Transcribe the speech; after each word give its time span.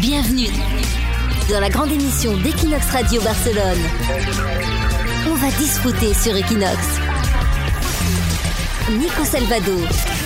Bienvenue 0.00 0.48
dans 1.50 1.58
la 1.60 1.68
grande 1.68 1.90
émission 1.90 2.36
d'Equinox 2.36 2.90
Radio 2.90 3.20
Barcelone. 3.20 3.78
On 5.26 5.34
va 5.34 5.50
disfruter 5.58 6.14
sur 6.14 6.36
Equinox. 6.36 6.78
Nico 8.92 9.24
Salvado, 9.24 9.76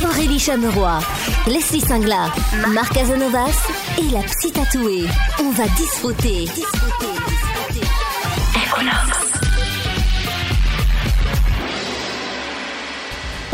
Aurélie 0.05 0.39
Chameroy, 0.39 0.99
Leslie 1.47 1.81
Singla, 1.81 2.31
Marc 2.69 2.93
Casanovas 2.93 3.67
et 3.99 4.11
la 4.11 4.23
psy 4.23 4.53
tatouée. 4.53 5.07
On 5.41 5.51
va 5.51 5.65
disfruter. 5.69 6.45
Equinox. 8.55 9.22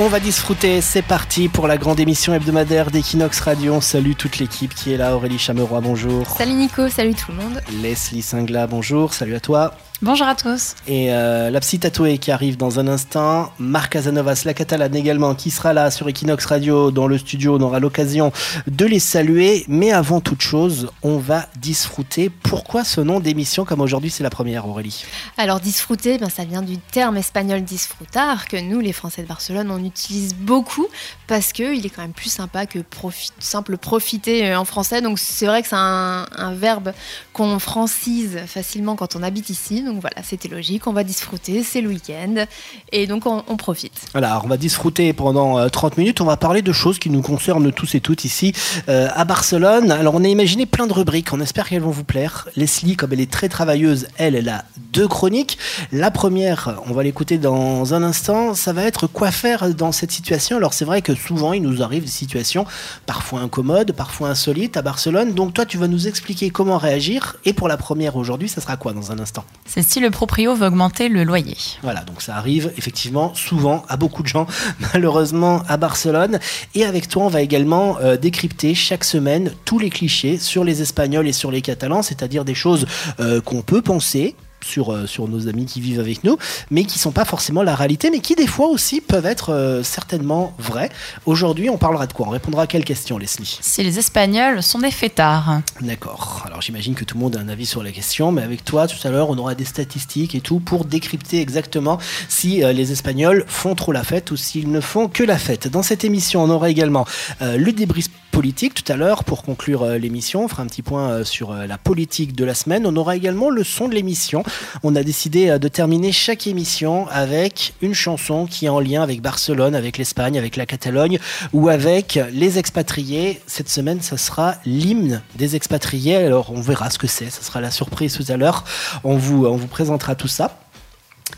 On 0.01 0.07
va 0.07 0.21
disfruter, 0.21 0.81
c'est 0.81 1.03
parti 1.03 1.49
pour 1.49 1.67
la 1.67 1.77
grande 1.77 1.99
émission 1.99 2.33
hebdomadaire 2.33 2.93
d'Equinox 2.93 3.41
Radio. 3.41 3.75
On 3.75 3.81
salue 3.81 4.13
toute 4.17 4.39
l'équipe 4.39 4.73
qui 4.73 4.93
est 4.93 4.97
là. 4.97 5.17
Aurélie 5.17 5.41
Chameroy, 5.41 5.81
bonjour. 5.81 6.25
Salut 6.29 6.53
Nico, 6.53 6.89
salut 6.89 7.15
tout 7.15 7.33
le 7.33 7.39
monde. 7.39 7.61
Leslie 7.83 8.23
Singla, 8.23 8.69
bonjour. 8.69 9.13
Salut 9.13 9.35
à 9.35 9.41
toi. 9.41 9.75
Bonjour 10.01 10.29
à 10.29 10.37
tous. 10.37 10.77
Et 10.87 11.13
euh, 11.13 11.51
la 11.51 11.59
psy 11.59 11.81
tatouée 11.81 12.19
qui 12.19 12.31
arrive 12.31 12.57
dans 12.57 12.79
un 12.79 12.87
instant. 12.87 13.53
Marc 13.59 13.95
Casanovas, 13.95 14.43
la 14.45 14.55
catalane 14.55 14.95
également, 14.95 15.35
qui 15.35 15.51
sera 15.51 15.73
là 15.73 15.91
sur 15.91 16.09
Equinox 16.09 16.47
Radio 16.47 16.93
dans 16.93 17.09
le 17.09 17.19
studio. 17.19 17.57
On 17.57 17.61
aura 17.61 17.81
l'occasion 17.81 18.31
de 18.69 18.87
les 18.87 19.01
saluer. 19.01 19.65
Mais 19.67 19.91
avant 19.91 20.21
toute 20.21 20.41
chose, 20.41 20.89
on 21.03 21.19
va 21.19 21.49
disfruter. 21.57 22.31
Pourquoi 22.31 22.85
ce 22.85 23.01
nom 23.01 23.19
d'émission 23.19 23.65
comme 23.65 23.81
aujourd'hui 23.81 24.09
c'est 24.09 24.23
la 24.23 24.31
première, 24.31 24.69
Aurélie? 24.69 25.05
Alors 25.37 25.59
disfruter, 25.59 26.17
ben, 26.17 26.31
ça 26.31 26.45
vient 26.45 26.63
du 26.63 26.79
terme 26.79 27.17
espagnol 27.17 27.63
disfrutar 27.63 28.47
que 28.47 28.57
nous, 28.57 28.79
les 28.79 28.93
Français 28.93 29.23
de 29.23 29.27
Barcelone, 29.27 29.69
on 29.69 29.85
utilise 29.85 30.33
beaucoup 30.37 30.87
parce 31.27 31.53
qu'il 31.53 31.85
est 31.85 31.91
quand 31.91 32.03
même 32.03 32.13
plus 32.13 32.31
sympa 32.31 32.67
que 32.67 32.79
profite, 32.79 33.35
simple 33.41 33.77
profiter 33.77 34.49
euh, 34.49 34.61
en 34.61 34.65
français. 34.65 35.03
Donc 35.03 35.19
c'est 35.19 35.47
vrai 35.47 35.61
que 35.63 35.69
c'est 35.69 35.75
un, 35.75 36.25
un 36.37 36.55
verbe 36.55 36.93
qu'on 37.33 37.59
francise 37.59 38.39
facilement 38.47 38.95
quand 38.95 39.17
on 39.17 39.25
habite 39.25 39.51
ici. 39.51 39.83
Donc 39.89 40.03
voilà, 40.03 40.23
c'était 40.23 40.49
logique. 40.49 40.87
On 40.87 40.93
va 40.93 41.03
disfruter, 41.03 41.63
c'est 41.63 41.81
le 41.81 41.89
week-end. 41.89 42.45
Et 42.93 43.07
donc 43.07 43.25
on, 43.27 43.57
profite. 43.57 43.93
Alors, 44.15 44.43
on 44.45 44.49
va 44.49 44.57
disfruter 44.57 45.13
pendant 45.13 45.59
euh, 45.59 45.69
30 45.69 45.97
minutes. 45.97 46.21
On 46.21 46.27
va 46.27 46.37
parler 46.37 46.63
de 46.63 46.73
choses 46.73 46.99
qui 46.99 47.09
nous 47.09 47.23
concernent 47.23 47.73
tous 47.73 47.95
et 47.95 48.01
toutes 48.01 48.25
ici 48.25 48.53
euh, 48.89 49.09
à 49.15 49.25
Barcelone. 49.25 49.91
Alors, 49.91 50.15
on 50.15 50.23
a 50.23 50.29
imaginé 50.29 50.67
plein 50.67 50.87
de 50.87 50.93
rubriques. 50.93 51.33
On 51.33 51.41
espère 51.41 51.69
qu'elles 51.69 51.81
vont 51.81 51.91
vous 51.91 52.05
plaire. 52.05 52.49
Leslie, 52.55 52.97
comme 52.97 53.15
elle 53.15 53.21
est 53.21 53.31
très 53.31 53.49
travailleuse, 53.49 54.09
elle, 54.19 54.35
elle 54.35 54.51
a 54.51 54.65
deux 54.93 55.09
chroniques. 55.09 55.59
La 55.91 56.11
première, 56.11 56.81
on 56.87 56.93
va 56.93 57.03
l'écouter 57.03 57.39
dans 57.39 57.95
un 57.95 58.03
instant. 58.03 58.55
Ça 58.55 58.73
va 58.73 58.85
être 58.85 59.07
quoi 59.07 59.31
faire 59.31 59.75
dans 59.75 59.93
cette 59.93 60.13
situation? 60.13 60.59
Alors, 60.59 60.75
c'est 60.75 60.85
vrai 60.85 61.01
que 61.01 61.15
souvent, 61.15 61.55
il 61.55 61.63
nous 61.63 61.83
arrive 61.83 62.05
des 62.05 62.11
situations 62.11 62.67
parfois 63.07 63.41
incommodes, 63.41 63.93
parfois 63.93 64.29
insolites 64.29 64.77
à 64.77 64.83
Barcelone. 64.83 65.33
Donc, 65.33 65.55
toi, 65.55 65.65
tu 65.65 65.79
vas 65.79 65.89
nous 65.89 66.07
expliquer 66.07 66.51
comment 66.51 66.77
réagir. 66.77 67.37
Et 67.47 67.55
pour 67.55 67.69
la 67.69 67.79
première 67.79 68.17
aujourd'hui, 68.17 68.49
ça 68.49 68.61
sera 68.61 68.77
quoi 68.77 68.93
dans 68.93 69.11
un 69.13 69.19
instant? 69.19 69.45
C'est 69.79 69.89
si 69.89 70.01
le 70.01 70.11
proprio 70.11 70.57
veut 70.57 70.67
augmenter 70.67 71.09
le 71.09 71.23
loyer. 71.23 71.57
Voilà, 71.85 72.01
donc 72.01 72.21
ça 72.21 72.35
arrive 72.35 72.73
effectivement 72.77 73.33
souvent 73.37 73.85
à 73.89 73.97
beaucoup 73.97 74.25
de 74.25 74.27
gens, 74.27 74.49
malheureusement 74.93 75.63
à 75.69 75.77
Barcelone. 75.77 76.41
Et 76.75 76.85
avec 76.85 77.07
toi, 77.07 77.27
on 77.27 77.29
va 77.29 77.43
également 77.43 77.97
euh, 78.01 78.17
décrypter 78.17 78.75
chaque 78.75 79.05
semaine 79.05 79.53
tous 79.65 79.79
les 79.79 79.89
clichés 79.89 80.37
sur 80.37 80.65
les 80.65 80.83
Espagnols 80.83 81.29
et 81.29 81.33
sur 81.33 81.53
les 81.53 81.63
Catalans, 81.63 82.03
c'est-à-dire 82.03 82.45
des 82.45 82.57
choses 82.57 82.89
euh, 83.21 83.41
qu'on 83.41 83.63
peut 83.63 83.81
penser. 83.81 84.35
Sur, 84.65 84.93
euh, 84.93 85.07
sur 85.07 85.29
nos 85.29 85.49
amis 85.49 85.67
qui 85.67 85.81
vivent 85.81 86.01
avec 86.01 86.25
nous, 86.25 86.37
mais 86.71 86.85
qui 86.85 86.99
sont 86.99 87.13
pas 87.13 87.25
forcément 87.25 87.63
la 87.63 87.75
réalité, 87.77 88.11
mais 88.11 88.19
qui 88.19 88.35
des 88.35 88.49
fois 88.49 88.67
aussi 88.67 89.01
peuvent 89.01 89.25
être 89.25 89.51
euh, 89.53 89.83
certainement 89.83 90.53
vraies. 90.59 90.91
Aujourd'hui, 91.27 91.71
on 91.71 91.79
parlera 91.79 92.07
de 92.07 92.13
quoi? 92.13 92.27
On 92.27 92.31
répondra 92.31 92.63
à 92.63 92.67
quelle 92.67 92.85
question, 92.85 93.19
Leslie? 93.19 93.59
Si 93.61 93.83
les 93.83 93.99
Espagnols 93.99 94.63
sont 94.63 94.81
des 94.81 94.91
fêtards. 94.91 95.61
D'accord. 95.81 96.43
Alors 96.45 96.61
j'imagine 96.61 96.95
que 96.95 97.05
tout 97.05 97.17
le 97.17 97.21
monde 97.21 97.37
a 97.37 97.41
un 97.41 97.49
avis 97.49 97.67
sur 97.67 97.83
la 97.83 97.93
question, 97.93 98.33
mais 98.33 98.43
avec 98.43 98.65
toi, 98.65 98.89
tout 98.89 99.07
à 99.07 99.11
l'heure, 99.11 99.31
on 99.31 99.39
aura 99.39 99.55
des 99.55 99.65
statistiques 99.65 100.35
et 100.35 100.41
tout 100.41 100.59
pour 100.61 100.85
décrypter 100.85 101.41
exactement 101.41 101.99
si 102.29 102.65
euh, 102.65 102.73
les 102.73 102.91
Espagnols 102.93 103.45
font 103.47 103.75
trop 103.75 103.93
la 103.93 104.03
fête 104.03 104.31
ou 104.31 104.37
s'ils 104.37 104.71
ne 104.71 104.81
font 104.81 105.09
que 105.09 105.23
la 105.23 105.39
fête. 105.39 105.69
Dans 105.69 105.83
cette 105.83 106.05
émission, 106.05 106.43
on 106.43 106.51
aura 106.51 106.69
également 106.69 107.07
euh, 107.43 107.57
le 107.57 107.73
débrief 107.73 108.09
politique 108.31 108.75
tout 108.75 108.93
à 108.93 108.97
l'heure 108.97 109.25
pour 109.25 109.43
conclure 109.43 109.83
euh, 109.83 109.99
l'émission. 109.99 110.45
On 110.45 110.49
fera 110.49 110.63
un 110.63 110.67
petit 110.67 110.83
point 110.83 111.11
euh, 111.11 111.25
sur 111.25 111.53
euh, 111.53 111.67
la 111.67 111.79
politique 111.79 112.35
de 112.35 112.45
la 112.45 112.55
semaine. 112.55 112.87
On 112.87 112.97
aura 112.97 113.17
également 113.17 113.51
le 113.51 113.65
son 113.65 113.89
de 113.89 113.95
l'émission. 113.95 114.43
On 114.83 114.95
a 114.97 115.03
décidé 115.03 115.59
de 115.59 115.69
terminer 115.69 116.13
chaque 116.13 116.47
émission 116.47 117.09
avec 117.09 117.75
une 117.83 117.95
chanson 117.95 118.47
qui 118.47 118.67
est 118.67 118.69
en 118.69 118.81
lien 118.81 119.03
avec 119.03 119.23
Barcelone, 119.23 119.75
avec 119.75 119.99
l'Espagne, 119.99 120.39
avec 120.39 120.57
la 120.57 120.67
Catalogne 120.67 121.19
ou 121.53 121.69
avec 121.69 122.19
les 122.33 122.59
expatriés. 122.59 123.41
Cette 123.47 123.69
semaine, 123.69 124.01
ça 124.01 124.17
sera 124.17 124.57
l'hymne 124.65 125.23
des 125.37 125.57
expatriés. 125.57 126.17
Alors, 126.17 126.53
on 126.53 126.61
verra 126.61 126.91
ce 126.91 126.99
que 126.99 127.07
c'est. 127.07 127.31
Ça 127.31 127.43
sera 127.43 127.61
la 127.61 127.71
surprise 127.71 128.15
tout 128.15 128.31
à 128.31 128.37
l'heure. 128.37 128.65
On 129.05 129.17
vous, 129.17 129.47
on 129.47 129.57
vous 129.57 129.67
présentera 129.67 130.15
tout 130.15 130.29
ça. 130.29 130.59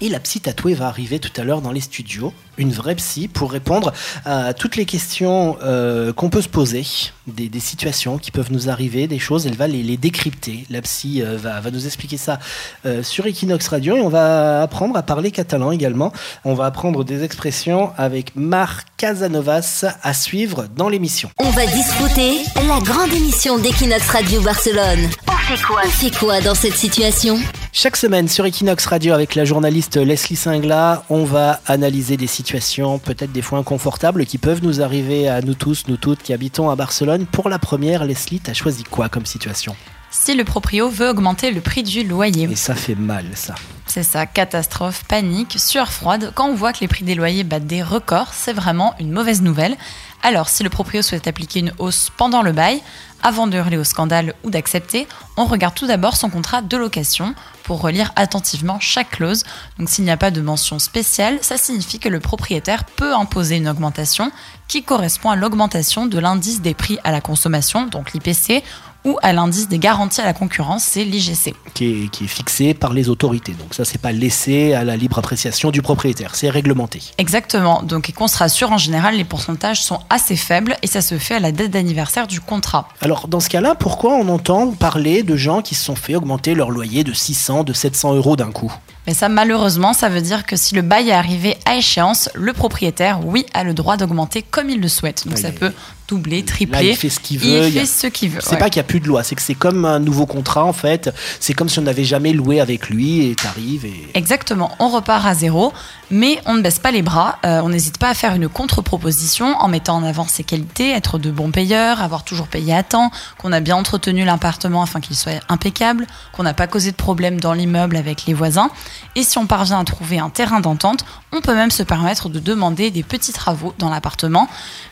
Et 0.03 0.09
la 0.09 0.19
psy 0.21 0.41
tatouée 0.41 0.75
va 0.75 0.87
arriver 0.87 1.19
tout 1.19 1.33
à 1.39 1.45
l'heure 1.45 1.61
dans 1.61 1.73
les 1.73 1.81
studios, 1.81 2.33
une 2.57 2.73
vraie 2.73 2.95
psy, 2.95 3.29
pour 3.29 3.53
répondre 3.53 3.93
à 4.25 4.55
toutes 4.55 4.77
les 4.77 4.87
questions 4.87 5.59
euh, 5.63 6.13
qu'on 6.13 6.31
peut 6.31 6.41
se 6.41 6.49
poser, 6.49 6.85
des, 7.27 7.61
situations 7.61 8.17
qui 8.17 8.31
peuvent 8.31 8.51
nous 8.51 8.71
arriver, 8.71 9.07
des 9.07 9.19
choses, 9.19 9.47
elle 9.47 9.57
va 9.57 9.67
les, 9.67 9.83
les 9.83 9.99
décrypter. 9.99 10.65
La 10.71 10.81
psy 10.83 11.23
euh, 11.23 11.37
va, 11.37 11.61
va 11.61 11.71
nous 11.71 11.85
expliquer 11.85 12.17
ça 12.17 12.39
euh, 12.87 13.03
sur 13.03 13.27
Equinox 13.27 13.69
Radio 13.69 13.97
et 13.97 14.01
on 14.01 14.09
va 14.09 14.63
apprendre 14.63 14.97
à 14.97 15.03
parler 15.03 15.31
catalan 15.31 15.71
également. 15.71 16.13
On 16.45 16.55
va 16.55 16.65
apprendre 16.65 17.05
des 17.05 17.23
expressions 17.23 17.93
avec 17.99 18.35
Marc 18.37 18.90
Casanovas 19.01 19.87
à 20.03 20.13
suivre 20.13 20.67
dans 20.77 20.91
l'émission. 20.91 21.31
On 21.39 21.49
va 21.49 21.65
disfruter 21.65 22.45
la 22.69 22.81
grande 22.81 23.11
émission 23.15 23.57
d'Equinox 23.57 24.07
Radio 24.11 24.43
Barcelone. 24.43 25.09
On 25.27 25.33
fait 25.33 25.63
quoi 25.63 25.81
On 25.87 25.89
fait 25.89 26.15
quoi 26.15 26.41
dans 26.43 26.55
cette 26.55 26.75
situation 26.75 27.39
Chaque 27.73 27.97
semaine 27.97 28.29
sur 28.29 28.45
Equinox 28.45 28.85
Radio 28.85 29.15
avec 29.15 29.37
la 29.37 29.47
journaliste 29.47 29.97
Leslie 29.97 30.37
Singla, 30.37 31.05
on 31.09 31.25
va 31.25 31.61
analyser 31.67 32.19
des 32.19 32.27
situations 32.27 32.99
peut-être 32.99 33.33
des 33.33 33.41
fois 33.41 33.59
inconfortables 33.59 34.27
qui 34.27 34.37
peuvent 34.37 34.63
nous 34.63 34.83
arriver 34.83 35.31
à 35.31 35.41
nous 35.41 35.55
tous, 35.55 35.85
nous 35.89 35.97
toutes 35.97 36.23
qui 36.23 36.35
habitons 36.35 36.69
à 36.69 36.77
Barcelone. 36.77 37.25
Pour 37.25 37.49
la 37.49 37.59
première, 37.59 38.05
Leslie, 38.05 38.41
t'as 38.41 38.53
choisi 38.53 38.85
quoi 38.85 39.09
comme 39.09 39.25
situation? 39.25 39.75
Si 40.11 40.35
le 40.35 40.45
proprio 40.45 40.89
veut 40.89 41.09
augmenter 41.09 41.53
le 41.53 41.61
prix 41.61 41.83
du 41.83 42.03
loyer. 42.03 42.49
Et 42.51 42.57
ça 42.57 42.75
fait 42.75 42.97
mal, 42.97 43.27
ça. 43.35 43.55
C'est 43.87 44.03
ça, 44.03 44.27
catastrophe, 44.27 45.05
panique, 45.09 45.57
sueur 45.59 45.93
froide. 45.93 46.33
Quand 46.35 46.49
on 46.49 46.55
voit 46.55 46.73
que 46.73 46.81
les 46.81 46.89
prix 46.89 47.05
des 47.05 47.15
loyers 47.15 47.45
battent 47.45 47.67
des 47.67 47.83
records, 47.83 48.33
c'est 48.33 48.53
vraiment 48.53 48.95
une 49.01 49.11
mauvaise 49.11 49.43
nouvelle. 49.43 49.77
Alors, 50.23 50.49
si 50.49 50.63
le 50.63 50.71
proprio 50.71 51.03
souhaite 51.03 51.27
appliquer 51.27 51.61
une 51.61 51.73
hausse 51.79 52.11
pendant 52.17 52.43
le 52.43 52.53
bail, 52.53 52.83
avant 53.23 53.47
de 53.47 53.57
hurler 53.57 53.77
au 53.77 53.85
scandale 53.85 54.35
ou 54.45 54.51
d'accepter, 54.51 55.07
on 55.37 55.45
regarde 55.45 55.75
tout 55.75 55.87
d'abord 55.87 56.17
son 56.17 56.31
contrat 56.31 56.63
de 56.63 56.77
location 56.77 57.35
pour 57.65 57.81
relire 57.81 58.13
attentivement 58.17 58.81
chaque 58.81 59.11
clause. 59.11 59.45
Donc 59.79 59.89
s'il 59.89 60.05
n'y 60.05 60.11
a 60.11 60.17
pas 60.17 60.31
de 60.31 60.41
mention 60.41 60.79
spéciale, 60.79 61.39
ça 61.43 61.57
signifie 61.57 61.99
que 61.99 62.09
le 62.09 62.21
propriétaire 62.21 62.85
peut 62.85 63.15
imposer 63.15 63.57
une 63.57 63.69
augmentation 63.69 64.31
qui 64.69 64.83
correspond 64.83 65.31
à 65.31 65.37
l'augmentation 65.37 66.07
de 66.07 66.19
l'indice 66.19 66.63
des 66.63 66.75
prix 66.75 66.99
à 67.05 67.11
la 67.11 67.21
consommation, 67.21 67.87
donc 67.87 68.13
l'IPC, 68.13 68.63
ou 69.05 69.19
à 69.23 69.33
l'indice 69.33 69.69
des 69.69 69.79
garanties 69.79 70.21
à 70.21 70.25
la 70.25 70.33
concurrence, 70.33 70.85
c'est 70.85 71.05
l'IGC. 71.05 71.55
Qui 71.75 72.05
est, 72.05 72.09
qui 72.09 72.25
est 72.25 72.29
fixé 72.29 72.75
par 72.75 72.93
les 72.93 73.09
autorités. 73.09 73.53
Donc 73.53 73.75
ça, 73.75 73.85
c'est 73.85 74.01
pas 74.01 74.13
laissé 74.13 74.75
à 74.75 74.85
la 74.85 74.97
libre 74.97 75.19
appréciation 75.19 75.71
du 75.71 75.83
propriétaire, 75.83 76.35
c'est 76.35 76.51
réglementé. 76.51 77.01
Exactement. 77.19 77.83
Donc, 77.83 78.11
et 78.11 78.13
qu'on 78.13 78.29
se 78.29 78.37
rassure, 78.37 78.73
en 78.73 78.79
général, 78.79 79.17
les 79.17 79.25
pourcentages 79.25 79.83
sont 79.83 80.01
assez 80.11 80.37
faibles 80.37 80.77
et 80.83 80.87
ça 80.87 81.01
se 81.01 81.19
fait 81.19 81.35
à 81.35 81.41
la 81.41 81.53
date 81.53 81.71
d'anniversaire 81.71 82.27
du 82.27 82.41
contrat. 82.41 82.89
Alors 83.01 83.29
dans 83.29 83.41
ce 83.41 83.49
cas-là, 83.49 83.75
pourquoi 83.75 84.15
on 84.15 84.29
entend 84.29 84.73
parler 84.73 85.23
de 85.23 85.37
gens 85.37 85.63
qui 85.63 85.75
se 85.75 85.85
sont 85.85 85.97
fait 85.97 86.17
augmenter 86.17 86.55
leur 86.55 86.71
loyer 86.71 87.05
de 87.05 87.13
600, 87.13 87.65
de 87.65 87.73
700 87.73 88.15
euros 88.15 88.37
d'un 88.37 88.51
coup? 88.51 88.73
Mais 89.07 89.15
ça, 89.15 89.29
malheureusement, 89.29 89.93
ça 89.95 90.09
veut 90.09 90.21
dire 90.21 90.45
que 90.47 90.57
si 90.57 90.75
le 90.75 90.83
bail 90.83 91.09
est 91.09 91.13
arrivé 91.13 91.57
à 91.65 91.77
échéance, 91.77 92.29
le 92.35 92.53
propriétaire, 92.53 93.21
oui, 93.25 93.47
a 93.55 93.65
le 93.65 93.73
droit 93.75 93.97
d'augmenter 93.97 94.43
comme 94.43 94.69
il 94.71 94.81
le 94.81 94.89
souhaite. 94.89 95.25
Donc, 95.27 95.37
Ouais, 95.37 95.43
ça 95.43 95.53
peut 95.53 95.73
doubler, 96.07 96.41
Là, 96.41 96.47
tripler. 96.47 96.89
il 96.91 96.97
fait 96.97 97.09
ce 97.09 97.21
qu'il 97.21 97.39
veut. 97.39 97.69
Il 97.69 97.79
a- 97.79 97.81
fait 97.81 97.87
ce 97.87 98.07
qu'il 98.09 98.31
veut. 98.31 98.41
C'est 98.43 98.53
ouais. 98.53 98.59
pas 98.59 98.69
qu'il 98.69 98.81
n'y 98.81 98.87
a 98.87 98.89
plus 98.89 98.99
de 99.01 99.07
loi, 99.07 99.23
c'est 99.23 99.37
que 99.37 99.43
c'est 99.43 99.55
comme 99.55 99.85
un 99.85 100.01
nouveau 100.01 100.27
contrat 100.27 100.65
en 100.65 100.73
fait. 100.73 101.09
C'est 101.39 101.55
comme 101.55 101.69
si 101.69 101.79
on 101.79 101.83
n'avait 101.83 102.03
jamais 102.05 102.33
loué 102.33 102.61
avec 102.61 102.91
lui 102.91 103.31
et 103.31 103.35
t'arrives 103.37 103.87
et. 103.87 104.09
Exactement, 104.15 104.73
on 104.81 104.89
repart 104.89 105.25
à 105.25 105.35
zéro, 105.35 105.73
mais 106.11 106.41
on 106.47 106.55
ne 106.55 106.63
baisse 106.63 106.81
pas 106.81 106.91
les 106.91 107.03
bras. 107.03 107.39
Euh, 107.47 107.61
on 107.63 107.69
n'hésite 107.69 107.97
pas 107.99 108.09
à 108.09 108.15
faire 108.15 108.35
une 108.35 108.49
contre-proposition 108.49 109.55
en 109.61 109.69
mettant 109.69 109.97
en 109.97 110.03
avant 110.05 110.27
ses 110.27 110.43
qualités, 110.43 110.91
être 110.91 111.19
de 111.19 111.31
bons 111.31 111.53
payeurs, 111.53 112.03
avoir 112.03 112.25
toujours 112.25 112.49
payé 112.49 112.75
à 112.75 112.83
temps, 112.83 113.13
qu'on 113.39 113.53
a 113.53 113.61
bien 113.61 113.77
entretenu 113.77 114.25
l'appartement 114.25 114.83
afin 114.83 115.01
qu'il 115.01 115.15
soit 115.17 115.41
impeccable, 115.49 116.07
qu'on 116.33 116.43
n'a 116.43 116.55
pas 116.55 116.67
causé 116.67 116.91
de 116.91 116.97
problème 116.97 117.41
dans 117.41 117.53
l'immeuble 117.53 117.97
avec 117.97 118.27
les 118.27 118.35
voisins. 118.35 118.71
Et 119.17 119.23
si 119.23 119.39
on 119.39 119.47
parvient 119.47 119.81
à 119.81 119.85
trouver 119.85 120.19
un 120.19 120.31
terrain 120.31 120.61
d'entente, 120.61 121.05
on 121.33 121.41
peut 121.41 121.55
même 121.55 121.71
se 121.71 121.83
permettre 121.83 122.29
de 122.29 122.39
demander 122.39 122.91
des 122.91 123.03
petits 123.03 123.33
travaux 123.33 123.75
dans 123.79 123.91
l'appartement 123.91 124.49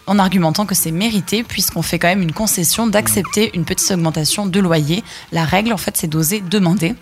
en 0.06 0.18
argumentant 0.18 0.66
que 0.66 0.74
c'est 0.74 0.90
mérité 0.90 1.42
puisqu'on 1.42 1.82
fait 1.82 1.98
quand 1.98 2.08
même 2.08 2.22
une 2.22 2.32
concession 2.32 2.86
d'accepter 2.86 3.50
une 3.54 3.64
petite 3.64 3.90
augmentation 3.90 4.46
de 4.46 4.60
loyer. 4.60 5.04
La 5.32 5.44
règle, 5.44 5.72
en 5.72 5.78
fait, 5.78 5.96
c'est 5.96 6.08
d'oser 6.08 6.40
demander. 6.40 6.94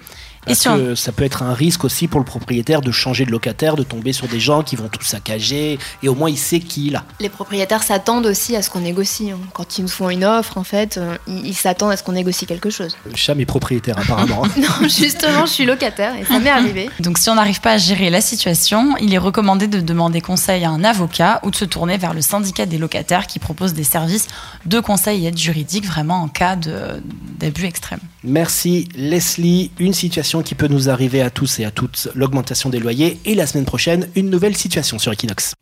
Parce 0.46 0.62
que 0.78 0.94
ça 0.94 1.12
peut 1.12 1.24
être 1.24 1.42
un 1.42 1.52
risque 1.54 1.84
aussi 1.84 2.08
pour 2.08 2.20
le 2.20 2.24
propriétaire 2.26 2.80
de 2.80 2.90
changer 2.92 3.24
de 3.24 3.30
locataire, 3.30 3.76
de 3.76 3.82
tomber 3.82 4.12
sur 4.12 4.28
des 4.28 4.40
gens 4.40 4.62
qui 4.62 4.76
vont 4.76 4.88
tout 4.88 5.02
saccager, 5.02 5.78
et 6.02 6.08
au 6.08 6.14
moins 6.14 6.30
il 6.30 6.38
sait 6.38 6.60
qui 6.60 6.86
il 6.86 6.96
a. 6.96 7.04
Les 7.20 7.28
propriétaires 7.28 7.82
s'attendent 7.82 8.26
aussi 8.26 8.54
à 8.56 8.62
ce 8.62 8.70
qu'on 8.70 8.80
négocie. 8.80 9.30
hein. 9.30 9.38
Quand 9.52 9.78
ils 9.78 9.82
nous 9.82 9.88
font 9.88 10.08
une 10.10 10.24
offre, 10.24 10.56
en 10.58 10.64
fait, 10.64 10.96
euh, 10.98 11.16
ils 11.26 11.46
ils 11.46 11.54
s'attendent 11.54 11.90
à 11.92 11.96
ce 11.96 12.02
qu'on 12.02 12.12
négocie 12.12 12.46
quelque 12.46 12.70
chose. 12.70 12.96
Cham 13.14 13.40
est 13.40 13.44
propriétaire 13.46 13.98
apparemment. 13.98 14.42
Non, 14.56 14.88
justement, 14.88 15.46
je 15.46 15.52
suis 15.52 15.64
locataire 15.66 16.14
et 16.16 16.24
ça 16.24 16.38
m'est 16.38 16.50
arrivé. 16.50 16.88
Donc 17.00 17.18
si 17.18 17.28
on 17.30 17.34
n'arrive 17.34 17.60
pas 17.60 17.72
à 17.72 17.78
gérer 17.78 18.10
la 18.10 18.20
situation, 18.20 18.94
il 19.00 19.12
est 19.14 19.18
recommandé 19.18 19.66
de 19.66 19.80
demander 19.80 20.20
conseil 20.20 20.64
à 20.64 20.70
un 20.70 20.84
avocat 20.84 21.40
ou 21.42 21.50
de 21.50 21.56
se 21.56 21.64
tourner 21.64 21.96
vers 21.98 22.14
le 22.14 22.20
syndicat 22.20 22.66
des 22.66 22.78
locataires 22.78 23.26
qui 23.26 23.38
propose 23.38 23.74
des 23.74 23.84
services 23.84 24.26
de 24.64 24.80
conseil 24.80 25.24
et 25.24 25.28
aide 25.28 25.38
juridique 25.38 25.86
vraiment 25.86 26.22
en 26.22 26.28
cas 26.28 26.56
de- 26.56 27.02
d'abus 27.40 27.64
extrême. 27.64 28.00
Merci 28.24 28.88
Leslie. 28.96 29.70
Une 29.78 29.94
situation 29.94 30.35
qui 30.42 30.54
peut 30.54 30.68
nous 30.68 30.88
arriver 30.88 31.22
à 31.22 31.30
tous 31.30 31.58
et 31.58 31.64
à 31.64 31.70
toutes, 31.70 32.08
l'augmentation 32.14 32.70
des 32.70 32.78
loyers. 32.78 33.18
Et 33.24 33.34
la 33.34 33.46
semaine 33.46 33.64
prochaine, 33.64 34.08
une 34.14 34.30
nouvelle 34.30 34.56
situation 34.56 34.98
sur 34.98 35.12
Equinox. 35.12 35.54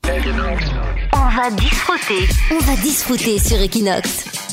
On 1.13 1.29
va 1.37 1.51
disfruter. 1.51 2.29
On 2.53 2.59
va 2.65 2.77
disfruter 2.77 3.39
sur 3.39 3.61
Equinox. 3.61 4.44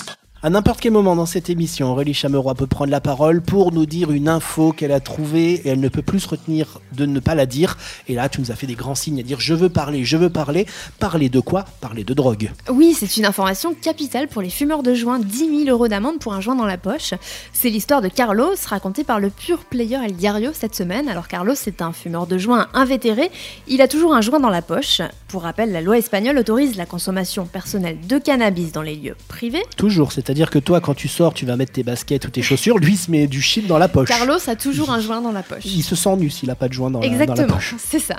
À 0.44 0.50
n'importe 0.50 0.80
quel 0.80 0.92
moment 0.92 1.16
dans 1.16 1.28
cette 1.28 1.52
émission, 1.52 1.92
Aurélie 1.92 2.16
Chameroy 2.16 2.56
peut 2.56 2.66
prendre 2.66 2.90
la 2.90 3.00
parole 3.00 3.44
pour 3.44 3.72
nous 3.72 3.86
dire 3.86 4.10
une 4.10 4.28
info 4.28 4.72
qu'elle 4.72 4.92
a 4.92 5.00
trouvée 5.00 5.54
et 5.54 5.68
elle 5.68 5.80
ne 5.80 5.88
peut 5.88 6.02
plus 6.02 6.22
se 6.22 6.30
retenir 6.30 6.82
de 6.94 7.06
ne 7.06 7.20
pas 7.20 7.36
la 7.36 7.46
dire. 7.46 7.78
Et 8.08 8.16
là, 8.16 8.28
tu 8.28 8.42
nous 8.42 8.50
as 8.50 8.56
fait 8.56 8.66
des 8.66 8.74
grands 8.74 8.96
signes 8.96 9.20
à 9.20 9.22
dire 9.22 9.40
je 9.40 9.54
veux 9.54 9.70
parler, 9.70 10.04
je 10.04 10.18
veux 10.18 10.32
parler. 10.32 10.66
Parler 10.98 11.30
de 11.30 11.40
quoi? 11.40 11.66
Parler 11.80 12.04
de 12.04 12.16
drogue. 12.16 12.50
Oui, 12.72 12.96
c'est 12.98 13.18
une 13.18 13.26
information 13.28 13.76
capitale 13.76 14.28
pour 14.30 14.42
les 14.42 14.50
fumeurs 14.50 14.82
de 14.82 14.96
joint. 14.96 15.20
10 15.20 15.66
000 15.66 15.70
euros 15.70 15.88
d'amende 15.88 16.18
pour 16.18 16.34
un 16.34 16.42
joint 16.42 16.56
dans 16.56 16.66
la 16.66 16.80
poche. 16.80 17.14
C'est 17.54 17.70
l'histoire 17.70 18.02
de 18.02 18.08
Carlos, 18.08 18.56
racontée 18.66 19.04
par 19.04 19.20
le 19.20 19.30
pur 19.30 19.60
player 19.66 20.00
El 20.04 20.14
Diario 20.14 20.50
cette 20.54 20.74
semaine. 20.74 21.08
Alors 21.08 21.28
Carlos, 21.28 21.54
c'est 21.54 21.84
un 21.84 21.92
fumeur 21.92 22.26
de 22.26 22.40
joint 22.40 22.66
invétéré. 22.74 23.30
Il 23.68 23.80
a 23.84 23.88
toujours 23.88 24.16
un 24.16 24.22
joint 24.22 24.40
dans 24.40 24.50
la 24.50 24.64
poche. 24.64 25.02
Pour 25.28 25.44
rappel, 25.44 25.72
la 25.72 25.82
loi 25.82 26.00
espagnole 26.00 26.40
autorise 26.40 26.78
la 26.78 26.88
consommation 26.88 27.46
personnelle 27.46 28.00
de 28.08 28.18
cannabis 28.18 28.72
dans 28.72 28.82
les 28.82 28.96
lieux 28.96 29.16
privés. 29.28 29.62
Toujours, 29.78 30.12
c'est-à-dire 30.32 30.50
que 30.50 30.60
toi, 30.60 30.80
quand 30.80 30.94
tu 30.94 31.10
sors, 31.10 31.34
tu 31.34 31.46
vas 31.46 31.58
mettre 31.58 31.74
tes 31.74 31.84
baskets 31.84 32.24
ou 32.26 32.30
tes 32.30 32.42
chaussures, 32.42 32.78
lui 32.78 32.94
il 32.94 32.98
se 32.98 33.12
met 33.12 33.28
du 33.28 33.42
shit 33.42 33.68
dans 33.68 33.78
la 33.78 33.90
poche. 33.90 34.08
Carlos 34.08 34.38
a 34.48 34.56
toujours 34.56 34.90
un 34.90 35.02
joint 35.02 35.20
dans 35.20 35.34
la 35.34 35.44
poche. 35.44 35.66
Il 35.66 35.84
se 35.84 35.94
sent 35.94 36.16
nu 36.16 36.30
s'il 36.30 36.48
n'a 36.48 36.56
pas 36.56 36.70
de 36.70 36.74
joint 36.74 36.90
dans, 36.90 37.02
la, 37.02 37.06
dans 37.06 37.14
la 37.14 37.22
Exactement, 37.22 37.56
poche. 37.56 37.76
c'est 37.78 38.00
ça. 38.00 38.16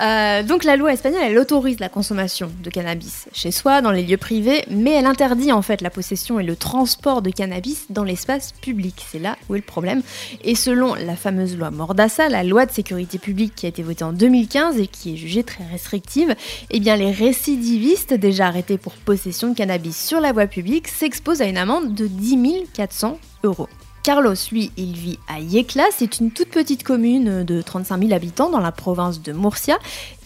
Euh, 0.00 0.44
donc 0.44 0.62
la 0.62 0.76
loi 0.76 0.92
espagnole, 0.92 1.22
elle 1.24 1.36
autorise 1.36 1.80
la 1.80 1.88
consommation 1.88 2.52
de 2.62 2.70
cannabis 2.70 3.26
chez 3.32 3.50
soi, 3.50 3.82
dans 3.82 3.90
les 3.90 4.04
lieux 4.04 4.16
privés, 4.18 4.62
mais 4.70 4.92
elle 4.92 5.06
interdit 5.06 5.50
en 5.50 5.60
fait 5.60 5.80
la 5.80 5.90
possession 5.90 6.38
et 6.38 6.44
le 6.44 6.54
transport 6.54 7.22
de 7.22 7.30
cannabis 7.30 7.86
dans 7.90 8.04
l'espace 8.04 8.52
public. 8.52 9.04
C'est 9.10 9.18
là 9.18 9.36
où 9.48 9.56
est 9.56 9.58
le 9.58 9.64
problème. 9.64 10.02
Et 10.44 10.54
selon 10.54 10.94
la 10.94 11.16
fameuse 11.16 11.56
loi 11.56 11.72
Mordassa, 11.72 12.28
la 12.28 12.44
loi 12.44 12.66
de 12.66 12.70
sécurité 12.70 13.18
publique 13.18 13.56
qui 13.56 13.66
a 13.66 13.68
été 13.70 13.82
votée 13.82 14.04
en 14.04 14.12
2015 14.12 14.78
et 14.78 14.86
qui 14.86 15.14
est 15.14 15.16
jugée 15.16 15.42
très 15.42 15.64
restrictive, 15.64 16.36
eh 16.70 16.78
bien 16.78 16.94
les 16.94 17.10
récidivistes 17.10 18.14
déjà 18.14 18.46
arrêtés 18.46 18.78
pour 18.78 18.92
possession 18.92 19.50
de 19.50 19.56
cannabis 19.56 19.96
sur 19.96 20.20
la 20.20 20.30
voie 20.30 20.46
publique 20.46 20.86
s'exposent 20.86 21.42
à 21.42 21.47
une 21.48 21.58
amende 21.58 21.94
de 21.94 22.06
10 22.06 22.66
400 22.72 23.18
euros. 23.44 23.68
Carlos, 24.02 24.34
lui, 24.52 24.70
il 24.78 24.92
vit 24.92 25.18
à 25.28 25.38
Yecla, 25.38 25.84
c'est 25.92 26.18
une 26.20 26.30
toute 26.30 26.48
petite 26.48 26.82
commune 26.82 27.44
de 27.44 27.60
35 27.60 28.00
000 28.00 28.14
habitants 28.14 28.48
dans 28.48 28.60
la 28.60 28.72
province 28.72 29.20
de 29.20 29.32
Murcia, 29.32 29.78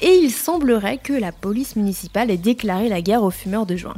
et 0.03 0.19
il 0.23 0.31
semblerait 0.31 0.99
que 0.99 1.13
la 1.13 1.33
police 1.33 1.77
municipale 1.77 2.31
ait 2.31 2.37
déclaré 2.37 2.89
la 2.89 3.01
guerre 3.01 3.23
aux 3.23 3.31
fumeurs 3.31 3.67
de 3.67 3.77
joint. 3.77 3.97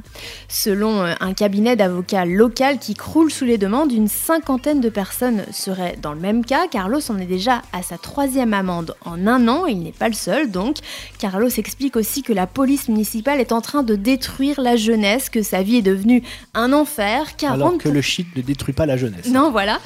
Selon 0.49 1.03
euh, 1.03 1.15
un 1.21 1.33
cabinet 1.33 1.77
d'avocats 1.77 2.27
local 2.27 2.79
qui 2.79 2.95
croule 2.95 3.31
sous 3.31 3.47
les 3.47 3.59
demandes, 3.59 3.91
une 3.91 4.09
cinquantaine 4.09 4.81
de 4.81 4.91
personnes 4.91 5.45
seraient 5.51 5.97
dans 6.01 6.13
le 6.13 6.21
même 6.21 6.45
cas. 6.45 6.69
Carlos 6.69 7.01
en 7.11 7.19
est 7.19 7.27
déjà 7.27 7.63
à 7.73 7.83
sa 7.83 7.97
troisième 7.97 8.53
amende 8.53 8.95
en 9.05 9.27
un 9.27 9.49
an, 9.49 9.67
il 9.67 9.83
n'est 9.83 9.93
pas 9.93 10.09
le 10.09 10.15
seul 10.15 10.51
donc. 10.51 10.77
Carlos 11.19 11.49
explique 11.49 11.97
aussi 11.97 12.23
que 12.23 12.33
la 12.33 12.47
police 12.47 12.89
municipale 12.89 13.41
est 13.41 13.53
en 13.53 13.61
train 13.61 13.83
de 13.83 13.95
détruire 13.95 14.61
la 14.61 14.77
jeunesse, 14.77 15.31
que 15.31 15.43
sa 15.43 15.63
vie 15.63 15.77
est 15.77 15.83
devenue 15.83 16.23
un 16.53 16.73
enfer. 16.73 17.37
40 17.37 17.55
Alors 17.55 17.79
que 17.79 17.89
le 17.89 18.03
shit 18.03 18.27
ne 18.37 18.43
détruit 18.43 18.75
pas 18.75 18.87
la 18.87 18.97
jeunesse. 18.97 19.29
non, 19.29 19.51
voilà. 19.51 19.81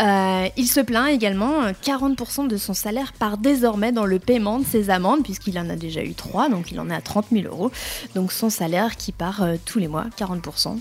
Euh, 0.00 0.46
il 0.56 0.68
se 0.68 0.80
plaint 0.80 1.08
également, 1.08 1.64
euh, 1.64 1.72
40% 1.84 2.46
de 2.46 2.56
son 2.56 2.74
salaire 2.74 3.12
part 3.12 3.38
désormais 3.38 3.92
dans 3.92 4.06
le 4.06 4.18
paiement 4.18 4.58
de 4.58 4.64
ses 4.64 4.90
amendes, 4.90 5.22
puisqu'il 5.22 5.58
en 5.64 5.70
a 5.70 5.76
déjà 5.76 6.02
eu 6.02 6.14
3, 6.14 6.48
donc 6.50 6.70
il 6.70 6.78
en 6.80 6.90
est 6.90 6.94
à 6.94 7.00
30 7.00 7.26
000 7.32 7.46
euros. 7.46 7.70
Donc 8.14 8.32
son 8.32 8.50
salaire 8.50 8.96
qui 8.96 9.12
part 9.12 9.42
euh, 9.42 9.56
tous 9.64 9.78
les 9.78 9.88
mois, 9.88 10.06
40% 10.18 10.40
pour 10.62 10.78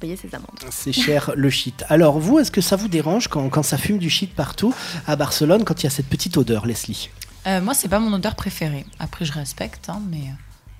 payer 0.00 0.16
ses 0.16 0.34
amendes. 0.34 0.48
C'est 0.70 0.92
cher 0.92 1.32
le 1.36 1.48
shit. 1.50 1.84
Alors 1.88 2.18
vous, 2.18 2.38
est-ce 2.38 2.50
que 2.50 2.60
ça 2.60 2.76
vous 2.76 2.88
dérange 2.88 3.28
quand, 3.28 3.48
quand 3.48 3.62
ça 3.62 3.78
fume 3.78 3.98
du 3.98 4.10
shit 4.10 4.34
partout 4.34 4.74
à 5.06 5.16
Barcelone, 5.16 5.64
quand 5.64 5.80
il 5.80 5.84
y 5.84 5.86
a 5.86 5.90
cette 5.90 6.08
petite 6.08 6.36
odeur, 6.36 6.66
Leslie? 6.66 7.08
Euh, 7.46 7.60
moi, 7.60 7.74
c'est 7.74 7.88
pas 7.88 7.98
mon 7.98 8.12
odeur 8.12 8.34
préférée. 8.36 8.84
Après, 9.00 9.24
je 9.24 9.32
respecte, 9.32 9.88
hein, 9.88 10.00
mais 10.10 10.20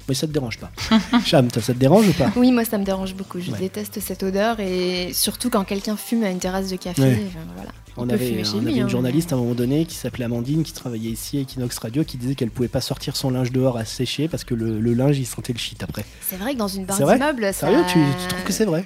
Mais 0.09 0.15
ça 0.15 0.27
te 0.29 0.33
dérange 0.33 0.59
pas. 0.59 0.71
Cham, 1.25 1.49
ça 1.53 1.61
te 1.61 1.73
dérange 1.79 2.09
ou 2.09 2.13
pas? 2.13 2.31
Oui, 2.37 2.51
moi 2.53 2.65
ça 2.65 2.79
me 2.79 2.85
dérange 2.85 3.15
beaucoup. 3.15 3.41
Je 3.41 3.51
Ouais. 3.53 3.59
déteste 3.59 3.99
cette 4.01 4.23
odeur 4.23 4.59
et 4.61 5.13
surtout 5.13 5.51
quand 5.51 5.65
quelqu'un 5.65 5.97
fume 5.97 6.23
à 6.25 6.31
une 6.31 6.39
terrasse 6.41 6.69
de 6.71 6.77
café. 6.77 7.03
Ouais. 7.03 7.09
euh, 7.37 7.41
voilà. 7.57 7.71
On 7.97 8.09
avait, 8.09 8.43
on 8.55 8.67
une 8.67 8.81
hein, 8.81 8.89
journaliste 8.89 9.33
à 9.33 9.37
un 9.37 9.39
moment 9.39 9.55
donné 9.55 9.85
qui 9.85 9.97
s'appelait 9.97 10.25
Amandine, 10.25 10.63
qui 10.63 10.73
travaillait 10.73 11.11
ici 11.11 11.39
à 11.39 11.41
Equinox 11.41 11.79
Radio, 11.79 12.05
qui 12.05 12.17
disait 12.17 12.35
qu'elle 12.35 12.51
pouvait 12.51 12.69
pas 12.69 12.81
sortir 12.81 13.17
son 13.17 13.31
linge 13.31 13.53
dehors 13.53 13.77
à 13.77 13.85
sécher 13.85 14.29
parce 14.29 14.45
que 14.45 14.55
le, 14.55 14.81
le 14.81 14.95
linge 14.95 15.19
il 15.19 15.27
sentait 15.27 15.53
le 15.53 15.59
shit 15.59 15.83
après. 15.83 16.05
C'est 16.21 16.37
vrai 16.37 16.55
que 16.55 16.59
dans 16.59 16.69
une 16.69 16.87
barre 16.87 16.99
d'immeuble, 16.99 17.45
ça. 17.53 17.67
Sérieux, 17.67 17.85
tu, 17.89 17.99
tu 17.99 18.29
trouves 18.29 18.45
que 18.45 18.53
c'est 18.53 18.65
vrai 18.65 18.85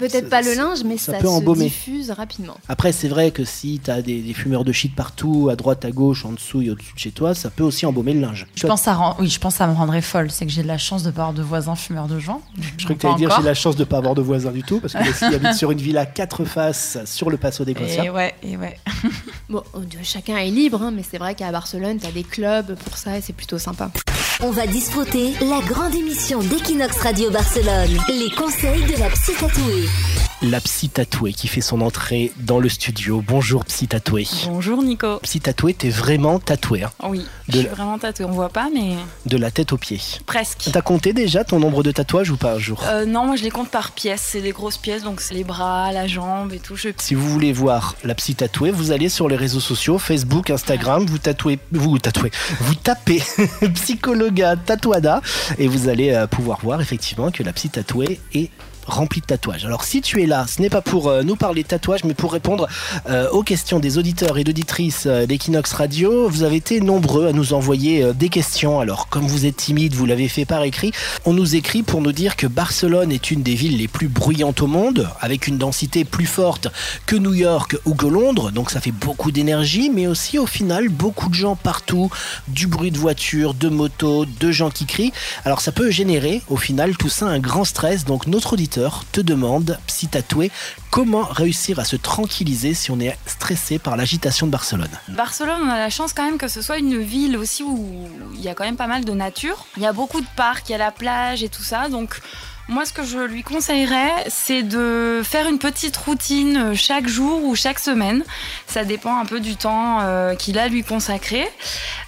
Peut-être 0.00 0.24
ça- 0.24 0.30
pas 0.30 0.42
le 0.42 0.54
linge, 0.54 0.78
mais 0.84 0.96
ça 0.98 1.12
ça, 1.12 1.18
peut 1.18 1.26
se 1.26 1.32
embaumer. 1.32 1.64
diffuse 1.64 2.10
rapidement. 2.10 2.56
Après, 2.68 2.90
c'est 2.92 3.08
vrai 3.08 3.30
que 3.30 3.44
si 3.44 3.80
tu 3.84 3.90
as 3.90 4.02
des, 4.02 4.20
des 4.22 4.32
fumeurs 4.34 4.64
de 4.64 4.72
shit 4.72 4.94
partout, 4.96 5.48
à 5.50 5.56
droite, 5.56 5.84
à 5.84 5.90
gauche, 5.92 6.24
en 6.24 6.32
dessous 6.32 6.62
et 6.62 6.70
au-dessus 6.70 6.92
de 6.94 6.98
chez 6.98 7.10
toi, 7.12 7.34
ça 7.34 7.50
peut 7.50 7.62
aussi 7.62 7.86
embaumer 7.86 8.12
le 8.14 8.20
linge. 8.20 8.46
je 8.56 8.66
pense, 8.66 8.88
à 8.88 8.94
rend- 8.94 9.16
oui, 9.20 9.28
je 9.28 9.38
pense 9.38 9.54
que 9.54 9.58
ça 9.58 9.66
me 9.66 9.74
rendrait 9.74 10.02
folle. 10.02 10.30
C'est 10.30 10.46
que 10.46 10.52
j'ai 10.52 10.62
de 10.62 10.68
la 10.68 10.78
chance 10.78 11.02
de 11.02 11.10
pas 11.10 11.22
avoir 11.22 11.34
de 11.34 11.42
voisins 11.42 11.76
fumeurs 11.76 12.08
de 12.08 12.18
joint. 12.18 12.40
Je 12.78 12.84
crois 12.84 12.96
que 12.96 13.00
tu 13.00 13.06
Pas 13.06 13.08
allais 13.14 13.18
dire 13.26 13.36
j'ai 13.38 13.46
la 13.46 13.54
chance 13.54 13.76
de 13.76 13.84
pas 13.84 13.98
avoir 13.98 14.14
de 14.14 14.22
voisins 14.22 14.50
du 14.50 14.62
tout 14.62 14.80
parce 14.80 14.94
que 14.94 14.98
Leslie 15.04 15.34
habite 15.36 15.54
sur 15.54 15.70
une 15.70 15.78
villa 15.80 16.06
quatre 16.06 16.44
faces 16.44 16.98
sur 17.04 17.30
le 17.30 17.36
Passo 17.36 17.64
des 17.64 17.72
Et 17.72 17.74
Concerts. 17.74 18.14
ouais, 18.14 18.34
et 18.42 18.56
ouais. 18.56 18.76
Bon, 19.48 19.62
chacun 20.02 20.36
est 20.38 20.50
libre, 20.50 20.80
hein, 20.82 20.92
mais 20.94 21.02
c'est 21.08 21.18
vrai 21.18 21.34
qu'à 21.34 21.50
Barcelone, 21.52 21.98
t'as 22.00 22.10
des 22.12 22.24
clubs 22.24 22.74
pour 22.76 22.96
ça 22.96 23.18
et 23.18 23.20
c'est 23.20 23.32
plutôt 23.32 23.58
sympa. 23.58 23.90
On 24.42 24.50
va 24.52 24.66
disfruter 24.66 25.34
la 25.40 25.60
grande 25.60 25.94
émission 25.94 26.38
d'Equinox 26.38 26.96
Radio 27.02 27.30
Barcelone. 27.30 27.98
Les 28.08 28.30
conseils 28.30 28.84
de 28.84 28.98
la 28.98 29.10
psy 29.10 29.32
tatouée. 29.38 30.29
La 30.42 30.58
psy 30.58 30.88
tatouée 30.88 31.34
qui 31.34 31.48
fait 31.48 31.60
son 31.60 31.82
entrée 31.82 32.32
dans 32.38 32.60
le 32.60 32.70
studio. 32.70 33.22
Bonjour 33.26 33.62
psy 33.66 33.88
tatouée. 33.88 34.26
Bonjour 34.46 34.82
Nico. 34.82 35.18
Psy 35.18 35.38
tatouée, 35.38 35.74
t'es 35.74 35.90
vraiment 35.90 36.38
tatouée, 36.38 36.82
hein, 36.84 36.90
Oui, 37.06 37.18
De 37.18 37.24
je 37.48 37.58
suis 37.58 37.66
la- 37.66 37.74
vraiment 37.74 37.98
tatouée. 37.98 38.24
On 38.24 38.30
voit 38.30 38.48
pas, 38.48 38.68
mais 38.72 38.94
de 39.26 39.36
la 39.36 39.50
tête 39.50 39.74
aux 39.74 39.76
pieds. 39.76 40.00
presque. 40.24 40.70
T'as 40.72 40.80
compté 40.80 41.12
déjà 41.12 41.44
ton 41.44 41.58
nombre 41.60 41.82
de 41.82 41.90
tatouages 41.92 42.30
ou 42.30 42.38
pas 42.38 42.54
un 42.54 42.58
jour 42.58 42.82
Euh, 42.86 43.04
non, 43.04 43.26
moi 43.26 43.36
je 43.36 43.42
les 43.42 43.50
compte 43.50 43.68
par 43.68 43.90
pièces. 43.92 44.26
C'est 44.32 44.40
des 44.40 44.52
grosses 44.52 44.78
pièces, 44.78 45.02
donc 45.02 45.20
c'est 45.20 45.34
les 45.34 45.44
bras, 45.44 45.92
la 45.92 46.06
jambe 46.06 46.54
et 46.54 46.58
tout. 46.58 46.74
Je... 46.74 46.88
Si 46.96 47.14
vous 47.14 47.28
voulez 47.28 47.52
voir 47.52 47.94
la 48.02 48.14
psy 48.14 48.34
tatouée, 48.34 48.70
vous 48.70 48.92
allez 48.92 49.10
sur 49.10 49.28
les 49.28 49.36
réseaux 49.36 49.60
sociaux, 49.60 49.98
Facebook, 49.98 50.48
Instagram, 50.48 51.04
vous 51.04 51.18
tatouez, 51.18 51.58
vous 51.70 51.98
tatouez, 51.98 52.30
vous 52.60 52.74
tapez 52.76 53.22
psychologa 53.74 54.56
tatouada 54.56 55.20
et 55.58 55.68
vous 55.68 55.88
allez 55.88 56.12
euh, 56.12 56.26
pouvoir 56.26 56.60
voir 56.62 56.80
effectivement 56.80 57.30
que 57.30 57.42
la 57.42 57.52
psy 57.52 57.68
tatouée 57.68 58.20
est 58.32 58.48
remplie 58.90 59.20
de 59.20 59.26
tatouages. 59.26 59.64
Alors 59.64 59.84
si 59.84 60.00
tu 60.00 60.22
es 60.22 60.26
là, 60.26 60.46
ce 60.48 60.60
n'est 60.60 60.70
pas 60.70 60.82
pour 60.82 61.08
euh, 61.08 61.22
nous 61.22 61.36
parler 61.36 61.62
de 61.62 61.68
tatouages, 61.68 62.04
mais 62.04 62.14
pour 62.14 62.32
répondre 62.32 62.68
euh, 63.08 63.28
aux 63.30 63.42
questions 63.42 63.78
des 63.78 63.98
auditeurs 63.98 64.38
et 64.38 64.44
d'auditrices 64.44 65.04
euh, 65.06 65.26
d'Equinox 65.26 65.72
Radio. 65.72 66.28
Vous 66.28 66.42
avez 66.42 66.56
été 66.56 66.80
nombreux 66.80 67.26
à 67.26 67.32
nous 67.32 67.52
envoyer 67.52 68.12
des 68.14 68.28
questions. 68.28 68.80
Alors 68.80 69.08
comme 69.08 69.26
vous 69.26 69.46
êtes 69.46 69.56
timide, 69.56 69.94
vous 69.94 70.06
l'avez 70.06 70.28
fait 70.28 70.44
par 70.44 70.62
écrit. 70.62 70.92
On 71.24 71.32
nous 71.32 71.56
écrit 71.56 71.82
pour 71.82 72.00
nous 72.00 72.12
dire 72.12 72.36
que 72.36 72.46
Barcelone 72.46 73.12
est 73.12 73.30
une 73.30 73.42
des 73.42 73.54
villes 73.54 73.78
les 73.78 73.88
plus 73.88 74.08
bruyantes 74.08 74.62
au 74.62 74.66
monde, 74.66 75.08
avec 75.20 75.46
une 75.46 75.58
densité 75.58 76.04
plus 76.04 76.26
forte 76.26 76.68
que 77.06 77.16
New 77.16 77.34
York 77.34 77.76
ou 77.84 77.94
que 77.94 78.06
Londres, 78.06 78.50
donc 78.50 78.70
ça 78.70 78.80
fait 78.80 78.92
beaucoup 78.92 79.30
d'énergie, 79.30 79.90
mais 79.94 80.06
aussi 80.06 80.38
au 80.38 80.46
final 80.46 80.88
beaucoup 80.88 81.28
de 81.28 81.34
gens 81.34 81.56
partout, 81.56 82.10
du 82.48 82.66
bruit 82.66 82.90
de 82.90 82.98
voitures, 82.98 83.54
de 83.54 83.68
motos, 83.68 84.24
de 84.24 84.50
gens 84.50 84.70
qui 84.70 84.86
crient. 84.86 85.12
Alors 85.44 85.60
ça 85.60 85.72
peut 85.72 85.90
générer 85.90 86.42
au 86.48 86.56
final 86.56 86.96
tout 86.96 87.08
ça 87.08 87.26
un 87.26 87.38
grand 87.38 87.64
stress, 87.64 88.04
donc 88.04 88.26
notre 88.26 88.54
auditeur 88.54 88.79
te 89.12 89.20
demande, 89.20 89.78
psy 89.86 90.08
tatoué, 90.08 90.50
comment 90.90 91.22
réussir 91.22 91.78
à 91.78 91.84
se 91.84 91.96
tranquilliser 91.96 92.74
si 92.74 92.90
on 92.90 93.00
est 93.00 93.16
stressé 93.26 93.78
par 93.78 93.96
l'agitation 93.96 94.46
de 94.46 94.52
Barcelone? 94.52 94.90
Barcelone, 95.08 95.60
on 95.64 95.68
a 95.68 95.78
la 95.78 95.90
chance 95.90 96.12
quand 96.12 96.24
même 96.24 96.38
que 96.38 96.48
ce 96.48 96.62
soit 96.62 96.78
une 96.78 96.98
ville 96.98 97.36
aussi 97.36 97.62
où 97.62 98.08
il 98.34 98.40
y 98.40 98.48
a 98.48 98.54
quand 98.54 98.64
même 98.64 98.76
pas 98.76 98.86
mal 98.86 99.04
de 99.04 99.12
nature. 99.12 99.66
Il 99.76 99.82
y 99.82 99.86
a 99.86 99.92
beaucoup 99.92 100.20
de 100.20 100.26
parcs, 100.36 100.68
il 100.68 100.72
y 100.72 100.74
a 100.74 100.78
la 100.78 100.92
plage 100.92 101.42
et 101.42 101.48
tout 101.48 101.62
ça. 101.62 101.88
Donc 101.88 102.20
moi, 102.70 102.84
ce 102.84 102.92
que 102.92 103.02
je 103.02 103.18
lui 103.18 103.42
conseillerais, 103.42 104.12
c'est 104.28 104.62
de 104.62 105.22
faire 105.24 105.48
une 105.48 105.58
petite 105.58 105.96
routine 105.96 106.56
euh, 106.56 106.74
chaque 106.74 107.08
jour 107.08 107.44
ou 107.44 107.56
chaque 107.56 107.80
semaine. 107.80 108.22
Ça 108.68 108.84
dépend 108.84 109.18
un 109.18 109.26
peu 109.26 109.40
du 109.40 109.56
temps 109.56 109.98
euh, 110.00 110.36
qu'il 110.36 110.58
a 110.58 110.68
lui 110.68 110.84
consacrer. 110.84 111.48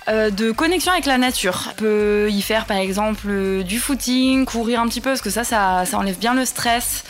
Euh, 0.09 0.31
de 0.31 0.52
connexion 0.52 0.92
avec 0.92 1.07
la 1.07 1.19
nature. 1.19 1.69
On 1.71 1.75
peut 1.75 2.28
y 2.31 2.42
faire 2.42 2.66
par 2.66 2.76
exemple 2.76 3.26
euh, 3.28 3.62
du 3.64 3.78
footing, 3.78 4.45
courir 4.45 4.81
un 4.81 4.88
petit 4.88 5.00
peu, 5.00 5.11
parce 5.11 5.21
que 5.21 5.31
ça, 5.31 5.45
ça 5.45 5.85
enlève 5.99 6.19
bien 6.19 6.35
le 6.35 6.45
stress. 6.45 7.04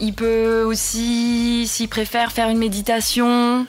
Il 0.00 0.14
peut 0.14 0.62
aussi, 0.62 1.66
s'il 1.68 1.88
préfère 1.88 2.32
faire 2.32 2.48
une 2.48 2.58
méditation 2.58 3.66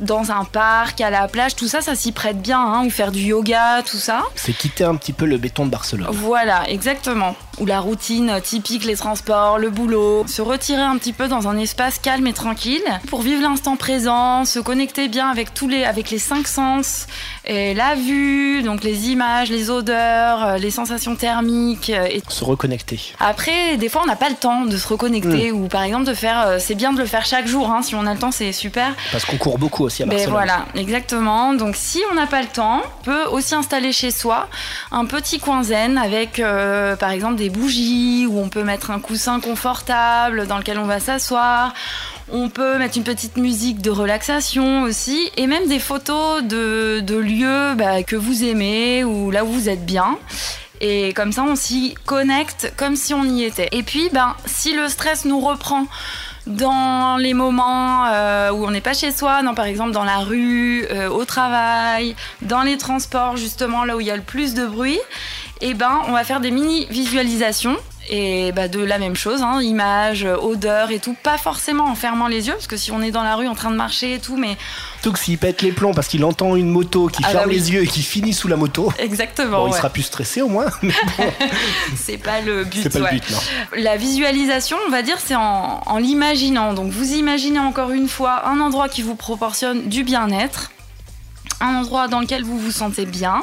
dans 0.00 0.30
un 0.32 0.44
parc, 0.44 1.00
à 1.00 1.10
la 1.10 1.28
plage, 1.28 1.54
tout 1.56 1.68
ça, 1.68 1.80
ça 1.80 1.94
s'y 1.94 2.12
prête 2.12 2.40
bien, 2.42 2.58
hein, 2.60 2.84
ou 2.84 2.90
faire 2.90 3.12
du 3.12 3.20
yoga, 3.20 3.82
tout 3.88 3.96
ça. 3.96 4.22
C'est 4.34 4.52
quitter 4.52 4.84
un 4.84 4.96
petit 4.96 5.12
peu 5.12 5.24
le 5.24 5.38
béton 5.38 5.66
de 5.66 5.70
Barcelone. 5.70 6.08
Voilà, 6.10 6.68
exactement. 6.68 7.36
Ou 7.60 7.66
la 7.66 7.78
routine 7.78 8.40
typique, 8.42 8.84
les 8.84 8.96
transports, 8.96 9.58
le 9.58 9.70
boulot. 9.70 10.24
Se 10.26 10.42
retirer 10.42 10.82
un 10.82 10.98
petit 10.98 11.12
peu 11.12 11.28
dans 11.28 11.46
un 11.48 11.56
espace 11.56 11.98
calme 12.00 12.26
et 12.26 12.32
tranquille 12.32 12.82
pour 13.08 13.22
vivre 13.22 13.40
l'instant 13.42 13.76
présent, 13.76 14.44
se 14.44 14.58
connecter 14.58 15.06
bien 15.06 15.28
avec 15.30 15.54
tous 15.54 15.68
les, 15.68 15.84
avec 15.84 16.10
les 16.10 16.18
cinq 16.18 16.48
sens, 16.48 17.06
et 17.44 17.74
la 17.74 17.94
vue, 17.94 18.62
donc 18.62 18.82
les 18.82 19.10
images, 19.10 19.50
les 19.50 19.70
odeurs, 19.70 20.44
euh, 20.44 20.56
les 20.58 20.70
sensations 20.72 21.14
thermiques. 21.14 21.90
euh, 21.90 22.06
Et 22.10 22.22
Se 22.28 22.42
reconnecter. 22.44 23.00
après, 23.20 23.76
des 23.76 23.88
fois, 23.88 24.02
on 24.02 24.06
n'a 24.06 24.16
pas 24.16 24.28
le 24.30 24.34
temps 24.34 24.64
de 24.64 24.76
se 24.76 24.88
reconnecter 24.88 25.52
ou 25.52 25.68
par 25.68 25.82
exemple 25.82 26.04
de 26.04 26.14
faire. 26.14 26.40
euh, 26.46 26.58
C'est 26.58 26.74
bien 26.74 26.92
de 26.92 26.98
le 26.98 27.06
faire 27.06 27.24
chaque 27.24 27.46
jour. 27.46 27.70
hein, 27.70 27.82
si 27.82 27.94
on 27.94 28.04
a 28.06 28.12
le 28.14 28.18
temps, 28.18 28.32
c'est 28.32 28.52
super. 28.52 28.94
Parce 29.12 29.24
qu'on 29.24 29.36
court 29.36 29.58
beaucoup 29.58 29.83
aussi 29.84 30.02
à 30.02 30.06
Ben 30.06 30.16
Barcelone. 30.16 30.32
voilà, 30.32 30.66
exactement. 30.74 31.54
Donc 31.54 31.76
si 31.76 32.02
on 32.10 32.14
n'a 32.14 32.26
pas 32.26 32.42
le 32.42 32.48
temps, 32.48 32.82
on 33.00 33.04
peut 33.04 33.24
aussi 33.24 33.54
installer 33.54 33.92
chez 33.92 34.10
soi 34.10 34.48
un 34.90 35.04
petit 35.04 35.38
coin 35.38 35.62
zen 35.62 35.98
avec 35.98 36.40
euh, 36.40 36.96
par 36.96 37.10
exemple 37.10 37.36
des 37.36 37.50
bougies 37.50 38.26
où 38.28 38.38
on 38.38 38.48
peut 38.48 38.64
mettre 38.64 38.90
un 38.90 39.00
coussin 39.00 39.40
confortable 39.40 40.46
dans 40.46 40.58
lequel 40.58 40.78
on 40.78 40.86
va 40.86 41.00
s'asseoir. 41.00 41.72
On 42.32 42.48
peut 42.48 42.78
mettre 42.78 42.96
une 42.96 43.04
petite 43.04 43.36
musique 43.36 43.82
de 43.82 43.90
relaxation 43.90 44.82
aussi 44.82 45.30
et 45.36 45.46
même 45.46 45.68
des 45.68 45.78
photos 45.78 46.42
de, 46.42 47.00
de 47.00 47.16
lieux 47.16 47.74
bah, 47.74 48.02
que 48.02 48.16
vous 48.16 48.44
aimez 48.44 49.04
ou 49.04 49.30
là 49.30 49.44
où 49.44 49.48
vous 49.48 49.68
êtes 49.68 49.84
bien. 49.84 50.18
Et 50.80 51.12
comme 51.12 51.32
ça, 51.32 51.44
on 51.44 51.56
s'y 51.56 51.94
connecte 52.04 52.72
comme 52.76 52.96
si 52.96 53.14
on 53.14 53.24
y 53.24 53.44
était. 53.44 53.68
Et 53.72 53.82
puis, 53.82 54.08
ben, 54.12 54.34
si 54.44 54.74
le 54.74 54.88
stress 54.88 55.24
nous 55.24 55.40
reprend 55.40 55.86
dans 56.46 57.16
les 57.16 57.34
moments 57.34 58.06
euh, 58.06 58.50
où 58.50 58.64
on 58.66 58.70
n'est 58.70 58.80
pas 58.80 58.94
chez 58.94 59.12
soi, 59.12 59.42
non, 59.42 59.54
par 59.54 59.64
exemple 59.64 59.92
dans 59.92 60.04
la 60.04 60.18
rue, 60.18 60.84
euh, 60.90 61.08
au 61.08 61.24
travail, 61.24 62.14
dans 62.42 62.62
les 62.62 62.76
transports, 62.76 63.36
justement 63.36 63.84
là 63.84 63.96
où 63.96 64.00
il 64.00 64.06
y 64.06 64.10
a 64.10 64.16
le 64.16 64.22
plus 64.22 64.54
de 64.54 64.66
bruit, 64.66 65.00
et 65.64 65.72
ben, 65.72 66.02
on 66.08 66.12
va 66.12 66.24
faire 66.24 66.40
des 66.40 66.50
mini 66.50 66.86
visualisations. 66.90 67.76
Et 68.10 68.52
bah, 68.52 68.68
de 68.68 68.80
la 68.80 68.98
même 68.98 69.16
chose, 69.16 69.40
hein, 69.40 69.62
images, 69.62 70.26
odeurs 70.42 70.90
et 70.90 70.98
tout, 70.98 71.16
pas 71.22 71.38
forcément 71.38 71.86
en 71.86 71.94
fermant 71.94 72.28
les 72.28 72.48
yeux, 72.48 72.52
parce 72.52 72.66
que 72.66 72.76
si 72.76 72.92
on 72.92 73.00
est 73.00 73.10
dans 73.10 73.22
la 73.22 73.34
rue 73.34 73.48
en 73.48 73.54
train 73.54 73.70
de 73.70 73.76
marcher 73.76 74.12
et 74.12 74.18
tout, 74.18 74.36
mais 74.36 74.58
Surtout 75.00 75.12
que 75.14 75.18
s'il 75.18 75.38
pète 75.38 75.62
les 75.62 75.72
plombs 75.72 75.94
parce 75.94 76.08
qu'il 76.08 76.22
entend 76.26 76.54
une 76.54 76.68
moto 76.68 77.06
qui 77.06 77.22
Ah 77.24 77.30
ferme 77.30 77.44
bah 77.44 77.48
oui. 77.48 77.54
les 77.54 77.72
yeux 77.72 77.82
et 77.82 77.86
qui 77.86 78.02
finit 78.02 78.34
sous 78.34 78.46
la 78.46 78.56
moto, 78.56 78.92
exactement, 78.98 79.64
bon, 79.64 79.68
il 79.68 79.74
sera 79.74 79.88
plus 79.88 80.02
stressé 80.02 80.42
au 80.42 80.48
moins. 80.48 80.66
mais 80.82 80.92
c'est 81.96 82.18
pas 82.18 82.42
le 82.42 82.64
but. 82.64 82.82
C'est 82.82 82.90
pas 82.90 82.98
ouais. 83.00 83.12
le 83.12 83.20
but, 83.20 83.30
non. 83.30 83.38
La 83.78 83.96
visualisation, 83.96 84.76
on 84.86 84.90
va 84.90 85.00
dire, 85.00 85.16
c'est 85.18 85.34
en, 85.36 85.80
en 85.86 85.96
l'imaginant. 85.96 86.74
Donc 86.74 86.92
vous 86.92 87.14
imaginez 87.14 87.58
encore 87.58 87.90
une 87.90 88.08
fois 88.08 88.46
un 88.46 88.60
endroit 88.60 88.90
qui 88.90 89.00
vous 89.00 89.14
proportionne 89.14 89.88
du 89.88 90.04
bien-être, 90.04 90.72
un 91.62 91.74
endroit 91.76 92.08
dans 92.08 92.20
lequel 92.20 92.44
vous 92.44 92.58
vous 92.58 92.70
sentez 92.70 93.06
bien. 93.06 93.40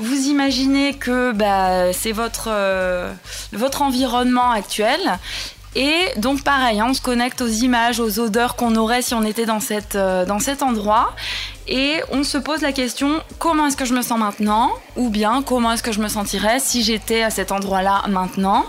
Vous 0.00 0.26
imaginez 0.26 0.94
que 0.94 1.32
bah, 1.32 1.92
c'est 1.92 2.12
votre, 2.12 2.48
euh, 2.48 3.12
votre 3.52 3.82
environnement 3.82 4.50
actuel. 4.50 5.00
Et 5.76 5.92
donc 6.16 6.42
pareil, 6.42 6.80
hein, 6.80 6.86
on 6.90 6.94
se 6.94 7.00
connecte 7.00 7.40
aux 7.40 7.48
images, 7.48 7.98
aux 8.00 8.20
odeurs 8.20 8.54
qu'on 8.56 8.76
aurait 8.76 9.02
si 9.02 9.14
on 9.14 9.24
était 9.24 9.46
dans, 9.46 9.58
euh, 9.94 10.24
dans 10.24 10.38
cet 10.38 10.62
endroit. 10.62 11.14
Et 11.66 12.00
on 12.10 12.24
se 12.24 12.36
pose 12.36 12.60
la 12.60 12.72
question, 12.72 13.22
comment 13.38 13.66
est-ce 13.66 13.76
que 13.76 13.84
je 13.86 13.94
me 13.94 14.02
sens 14.02 14.18
maintenant? 14.18 14.70
Ou 14.96 15.08
bien, 15.08 15.42
comment 15.42 15.72
est-ce 15.72 15.82
que 15.82 15.92
je 15.92 16.00
me 16.00 16.08
sentirais 16.08 16.60
si 16.60 16.82
j'étais 16.82 17.22
à 17.22 17.30
cet 17.30 17.52
endroit-là 17.52 18.02
maintenant? 18.08 18.66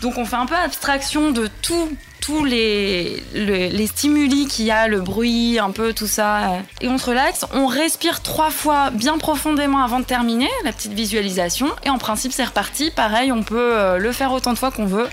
Donc 0.00 0.16
on 0.16 0.24
fait 0.24 0.36
un 0.36 0.46
peu 0.46 0.54
abstraction 0.54 1.30
de 1.30 1.48
tout 1.62 1.88
tous 2.20 2.44
les, 2.44 3.22
le- 3.32 3.68
les 3.68 3.86
stimuli 3.86 4.46
qu'il 4.48 4.66
y 4.66 4.70
a, 4.70 4.86
le 4.86 5.00
bruit, 5.00 5.58
un 5.58 5.70
peu 5.70 5.94
tout 5.94 6.06
ça, 6.08 6.58
et 6.82 6.88
on 6.88 6.98
se 6.98 7.06
relaxe. 7.06 7.46
On 7.54 7.66
respire 7.66 8.20
trois 8.22 8.50
fois 8.50 8.90
bien 8.90 9.16
profondément 9.16 9.82
avant 9.82 9.98
de 10.00 10.04
terminer 10.04 10.50
la 10.64 10.72
petite 10.72 10.92
visualisation, 10.92 11.68
et 11.84 11.90
en 11.90 11.96
principe 11.96 12.32
c'est 12.32 12.44
reparti. 12.44 12.90
Pareil, 12.90 13.32
on 13.32 13.42
peut 13.44 13.56
euh, 13.72 13.96
le 13.98 14.12
faire 14.12 14.32
autant 14.32 14.52
de 14.52 14.58
fois 14.58 14.70
qu'on 14.70 14.84
veut. 14.84 15.08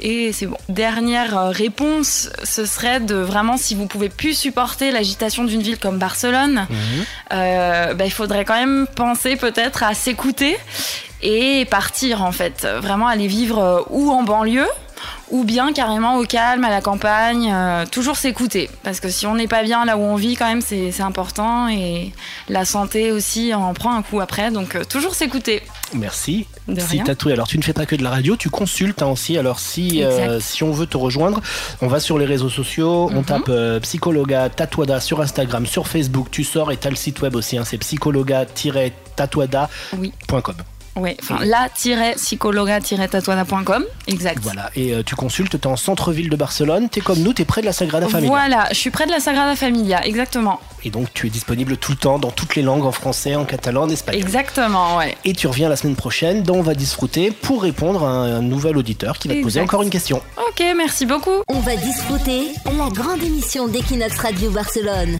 Et 0.00 0.32
c'est 0.32 0.46
bon. 0.46 0.56
Dernière 0.68 1.38
euh, 1.38 1.50
réponse, 1.50 2.28
ce 2.42 2.66
serait 2.66 3.00
de 3.00 3.14
vraiment, 3.14 3.56
si 3.56 3.74
vous 3.74 3.86
pouvez 3.86 4.08
plus 4.08 4.34
supporter 4.36 4.90
l'agitation 4.90 5.44
d'une 5.44 5.62
ville 5.62 5.78
comme 5.78 5.98
Barcelone, 5.98 6.66
Mhm. 6.68 6.76
euh, 7.32 7.94
bah, 7.94 8.04
il 8.04 8.10
faudrait 8.10 8.44
quand 8.44 8.58
même 8.58 8.86
penser 8.96 9.36
peut-être 9.36 9.82
à 9.82 9.94
s'écouter 9.94 10.56
et 11.22 11.64
partir 11.66 12.22
en 12.22 12.32
fait. 12.32 12.66
Vraiment 12.82 13.06
aller 13.06 13.28
vivre 13.28 13.58
euh, 13.58 13.80
ou 13.90 14.10
en 14.10 14.22
banlieue 14.24 14.66
ou 15.30 15.44
bien 15.44 15.72
carrément 15.72 16.16
au 16.18 16.24
calme, 16.24 16.64
à 16.64 16.70
la 16.70 16.80
campagne, 16.80 17.50
euh, 17.52 17.84
toujours 17.90 18.16
s'écouter. 18.16 18.68
Parce 18.82 19.00
que 19.00 19.08
si 19.08 19.26
on 19.26 19.34
n'est 19.34 19.48
pas 19.48 19.62
bien 19.62 19.84
là 19.84 19.96
où 19.96 20.00
on 20.02 20.16
vit, 20.16 20.36
quand 20.36 20.46
même, 20.46 20.60
c'est 20.60 21.00
important. 21.00 21.68
Et 21.68 22.12
la 22.48 22.64
santé 22.64 23.10
aussi 23.12 23.52
en 23.54 23.72
prend 23.74 23.94
un 23.94 24.02
coup 24.02 24.20
après. 24.20 24.50
Donc, 24.50 24.74
euh, 24.76 24.84
toujours 24.84 25.14
s'écouter. 25.14 25.62
Merci. 25.94 26.46
De 26.68 26.80
si 26.80 26.86
rien. 26.92 27.04
tatoué. 27.04 27.32
Alors 27.34 27.46
tu 27.46 27.58
ne 27.58 27.62
fais 27.62 27.72
pas 27.74 27.84
que 27.86 27.94
de 27.94 28.02
la 28.02 28.10
radio, 28.10 28.36
tu 28.36 28.48
consultes 28.50 29.02
hein, 29.02 29.06
aussi. 29.08 29.36
Alors 29.36 29.58
si 29.60 30.02
euh, 30.02 30.40
si 30.40 30.62
on 30.62 30.72
veut 30.72 30.86
te 30.86 30.96
rejoindre, 30.96 31.40
on 31.82 31.88
va 31.88 32.00
sur 32.00 32.18
les 32.18 32.24
réseaux 32.24 32.48
sociaux, 32.48 33.10
on 33.12 33.18
Mhm. 33.20 33.24
tape 33.24 33.50
psychologa 33.82 34.48
tatouada 34.48 34.98
sur 35.00 35.20
Instagram, 35.20 35.66
sur 35.66 35.86
Facebook, 35.86 36.28
tu 36.30 36.42
sors 36.42 36.72
et 36.72 36.76
t'as 36.78 36.88
le 36.90 36.96
site 36.96 37.20
web 37.20 37.36
aussi. 37.36 37.58
hein, 37.58 37.64
c'est 37.66 37.76
psychologa-tatouada.com. 37.78 39.68
Oui. 39.98 40.12
Ouais, 40.96 41.16
enfin, 41.20 41.38
la-psychologa-tatuada.com. 41.44 43.84
Exact. 44.06 44.38
Voilà. 44.42 44.70
Et 44.76 44.92
euh, 44.92 45.02
tu 45.02 45.16
consultes, 45.16 45.60
t'es 45.60 45.66
en 45.66 45.76
centre-ville 45.76 46.30
de 46.30 46.36
Barcelone, 46.36 46.88
t'es 46.88 47.00
comme 47.00 47.18
nous, 47.20 47.32
t'es 47.32 47.44
près 47.44 47.62
de 47.62 47.66
la 47.66 47.72
Sagrada 47.72 48.08
Familia. 48.08 48.30
Voilà, 48.30 48.68
je 48.70 48.76
suis 48.76 48.90
près 48.90 49.06
de 49.06 49.10
la 49.10 49.20
Sagrada 49.20 49.56
Familia, 49.56 50.06
exactement. 50.06 50.60
Et 50.84 50.90
donc 50.90 51.12
tu 51.14 51.26
es 51.26 51.30
disponible 51.30 51.76
tout 51.76 51.92
le 51.92 51.98
temps 51.98 52.18
dans 52.18 52.30
toutes 52.30 52.56
les 52.56 52.62
langues, 52.62 52.84
en 52.84 52.92
français, 52.92 53.34
en 53.34 53.44
catalan, 53.44 53.82
en 53.82 53.88
espagnol. 53.88 54.22
Exactement, 54.22 54.98
ouais. 54.98 55.16
Et 55.24 55.32
tu 55.32 55.46
reviens 55.46 55.68
la 55.68 55.76
semaine 55.76 55.96
prochaine 55.96 56.42
dans 56.42 56.54
On 56.54 56.62
va 56.62 56.74
disfruter 56.74 57.32
pour 57.32 57.62
répondre 57.62 58.04
à 58.04 58.10
un, 58.10 58.36
un 58.36 58.42
nouvel 58.42 58.76
auditeur 58.76 59.18
qui 59.18 59.28
va 59.28 59.34
te 59.34 59.42
poser 59.42 59.60
encore 59.60 59.82
une 59.82 59.90
question. 59.90 60.22
Ok, 60.48 60.62
merci 60.76 61.06
beaucoup. 61.06 61.42
On 61.48 61.60
va 61.60 61.76
disfruter 61.76 62.48
la 62.64 62.88
grande 62.90 63.22
émission 63.22 63.66
d'Equinox 63.66 64.18
Radio 64.18 64.50
Barcelone. 64.50 65.18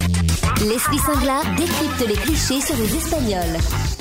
Leslie 0.61 0.99
Singla 0.99 1.43
décrypte 1.57 2.09
les 2.09 2.15
clichés 2.15 2.61
sur 2.61 2.77
les 2.77 2.97
Espagnols. 2.97 3.59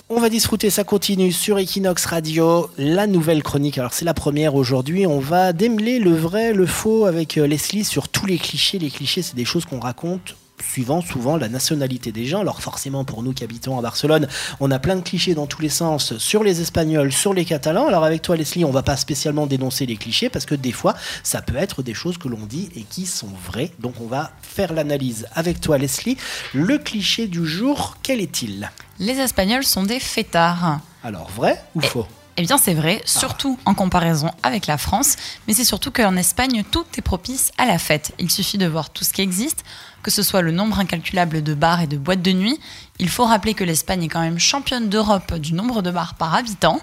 On 0.09 0.19
va 0.19 0.29
disfruter, 0.29 0.69
ça 0.69 0.83
continue 0.83 1.31
sur 1.31 1.57
Equinox 1.57 2.05
Radio, 2.05 2.69
la 2.77 3.07
nouvelle 3.07 3.41
chronique. 3.41 3.77
Alors 3.77 3.93
c'est 3.93 4.05
la 4.05 4.13
première 4.13 4.55
aujourd'hui, 4.55 5.07
on 5.07 5.19
va 5.19 5.51
démêler 5.51 5.99
le 5.99 6.13
vrai, 6.13 6.53
le 6.53 6.65
faux 6.65 7.05
avec 7.05 7.37
euh, 7.37 7.47
Leslie 7.47 7.83
sur 7.83 8.07
tous 8.07 8.27
les 8.27 8.37
clichés. 8.37 8.79
Les 8.79 8.91
clichés, 8.91 9.23
c'est 9.23 9.35
des 9.35 9.45
choses 9.45 9.65
qu'on 9.65 9.79
raconte 9.79 10.35
suivant 10.71 11.01
souvent 11.01 11.37
la 11.37 11.49
nationalité 11.49 12.11
des 12.11 12.25
gens. 12.25 12.41
Alors 12.41 12.61
forcément 12.61 13.03
pour 13.03 13.23
nous 13.23 13.33
qui 13.33 13.43
habitons 13.43 13.77
à 13.77 13.81
Barcelone, 13.81 14.27
on 14.59 14.71
a 14.71 14.79
plein 14.79 14.95
de 14.95 15.01
clichés 15.01 15.35
dans 15.35 15.45
tous 15.45 15.61
les 15.61 15.69
sens 15.69 16.17
sur 16.17 16.43
les 16.43 16.61
Espagnols, 16.61 17.11
sur 17.11 17.33
les 17.33 17.45
Catalans. 17.45 17.87
Alors 17.87 18.03
avec 18.03 18.21
toi 18.21 18.35
Leslie, 18.35 18.65
on 18.65 18.71
va 18.71 18.83
pas 18.83 18.97
spécialement 18.97 19.45
dénoncer 19.45 19.85
les 19.85 19.97
clichés 19.97 20.29
parce 20.29 20.45
que 20.45 20.55
des 20.55 20.71
fois 20.71 20.95
ça 21.23 21.41
peut 21.41 21.57
être 21.57 21.83
des 21.83 21.93
choses 21.93 22.17
que 22.17 22.27
l'on 22.27 22.45
dit 22.45 22.69
et 22.75 22.83
qui 22.83 23.05
sont 23.05 23.31
vraies. 23.45 23.71
Donc 23.79 23.95
on 24.01 24.07
va 24.07 24.31
faire 24.41 24.73
l'analyse 24.73 25.27
avec 25.33 25.61
toi 25.61 25.77
Leslie. 25.77 26.17
Le 26.53 26.77
cliché 26.77 27.27
du 27.27 27.45
jour, 27.45 27.97
quel 28.01 28.21
est-il? 28.21 28.69
Les 28.99 29.19
Espagnols 29.19 29.65
sont 29.65 29.83
des 29.83 29.99
fêtards. 29.99 30.79
Alors 31.03 31.29
vrai 31.29 31.63
ou 31.75 31.81
faux? 31.81 32.07
Eh 32.35 32.41
bien, 32.41 32.57
c'est 32.57 32.73
vrai, 32.73 32.99
surtout 33.05 33.59
en 33.65 33.75
comparaison 33.75 34.31
avec 34.41 34.65
la 34.65 34.79
France, 34.79 35.17
mais 35.47 35.53
c'est 35.53 35.63
surtout 35.63 35.91
qu'en 35.91 36.15
Espagne, 36.15 36.63
tout 36.71 36.85
est 36.97 37.01
propice 37.03 37.51
à 37.59 37.67
la 37.67 37.77
fête. 37.77 38.11
Il 38.17 38.31
suffit 38.31 38.57
de 38.57 38.65
voir 38.65 38.89
tout 38.89 39.03
ce 39.03 39.13
qui 39.13 39.21
existe, 39.21 39.63
que 40.03 40.11
ce 40.11 40.21
soit 40.21 40.41
le 40.41 40.51
nombre 40.51 40.79
incalculable 40.79 41.41
de 41.41 41.53
bars 41.53 41.81
et 41.81 41.87
de 41.87 41.97
boîtes 41.97 42.21
de 42.21 42.31
nuit. 42.31 42.59
Il 42.99 43.09
faut 43.09 43.25
rappeler 43.25 43.53
que 43.53 43.63
l'Espagne 43.63 44.03
est 44.03 44.09
quand 44.09 44.21
même 44.21 44.37
championne 44.37 44.89
d'Europe 44.89 45.33
du 45.35 45.53
nombre 45.53 45.81
de 45.81 45.89
bars 45.89 46.13
par 46.15 46.35
habitant. 46.35 46.79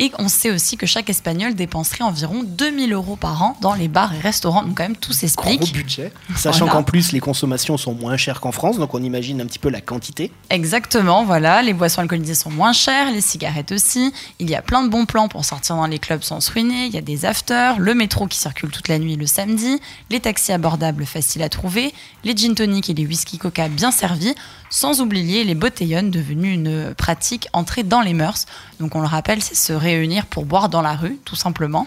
Et 0.00 0.12
on 0.18 0.28
sait 0.28 0.50
aussi 0.52 0.76
que 0.76 0.86
chaque 0.86 1.10
Espagnol 1.10 1.54
dépenserait 1.54 2.04
environ 2.04 2.44
2000 2.44 2.92
euros 2.92 3.16
par 3.16 3.42
an 3.42 3.56
dans 3.60 3.74
les 3.74 3.88
bars 3.88 4.14
et 4.14 4.20
restaurants. 4.20 4.62
Donc, 4.62 4.76
quand 4.76 4.84
même, 4.84 4.96
tout 4.96 5.10
Gros 5.10 5.18
s'explique. 5.18 5.72
budget. 5.72 6.12
Sachant 6.36 6.66
Voilà. 6.66 6.72
qu'en 6.74 6.82
plus, 6.84 7.10
les 7.10 7.18
consommations 7.18 7.76
sont 7.76 7.94
moins 7.94 8.16
chères 8.16 8.40
qu'en 8.40 8.52
France, 8.52 8.78
donc 8.78 8.94
on 8.94 9.02
imagine 9.02 9.40
un 9.40 9.46
petit 9.46 9.58
peu 9.58 9.70
la 9.70 9.80
quantité. 9.80 10.30
Exactement, 10.50 11.24
voilà. 11.24 11.62
Les 11.62 11.72
boissons 11.72 12.00
alcoolisées 12.00 12.36
sont 12.36 12.50
moins 12.50 12.72
chères, 12.72 13.10
les 13.10 13.20
cigarettes 13.20 13.72
aussi. 13.72 14.12
Il 14.38 14.48
y 14.48 14.54
a 14.54 14.62
plein 14.62 14.84
de 14.84 14.88
bons 14.88 15.04
plans 15.04 15.26
pour 15.28 15.44
sortir 15.44 15.74
dans 15.74 15.86
les 15.86 15.98
clubs 15.98 16.22
sans 16.22 16.40
se 16.40 16.52
ruiner. 16.52 16.86
Il 16.86 16.94
y 16.94 16.98
a 16.98 17.02
des 17.02 17.24
afters, 17.24 17.80
le 17.80 17.94
métro 17.94 18.28
qui 18.28 18.38
circule 18.38 18.70
toute 18.70 18.86
la 18.88 19.00
nuit 19.00 19.16
le 19.16 19.26
samedi, 19.26 19.80
les 20.10 20.20
taxis 20.20 20.52
abordables 20.52 21.06
faciles 21.06 21.42
à 21.42 21.48
trouver, 21.48 21.92
les 22.22 22.36
gin 22.36 22.54
tonic 22.54 22.88
et 22.88 22.94
les 22.94 23.04
whisky 23.06 23.38
coca 23.38 23.68
bien 23.68 23.90
servis, 23.90 24.34
sans 24.70 25.00
oublier 25.00 25.42
les 25.44 25.54
botellons 25.56 26.08
devenus 26.08 26.54
une 26.54 26.94
pratique 26.94 27.48
entrée 27.52 27.82
dans 27.82 28.00
les 28.00 28.12
mœurs. 28.14 28.46
Donc 28.78 28.94
on 28.94 29.00
le 29.00 29.06
rappelle, 29.06 29.42
c'est 29.42 29.56
se 29.56 29.72
réunir 29.96 30.26
pour 30.26 30.44
boire 30.44 30.68
dans 30.68 30.82
la 30.82 30.94
rue, 30.94 31.18
tout 31.24 31.36
simplement. 31.36 31.86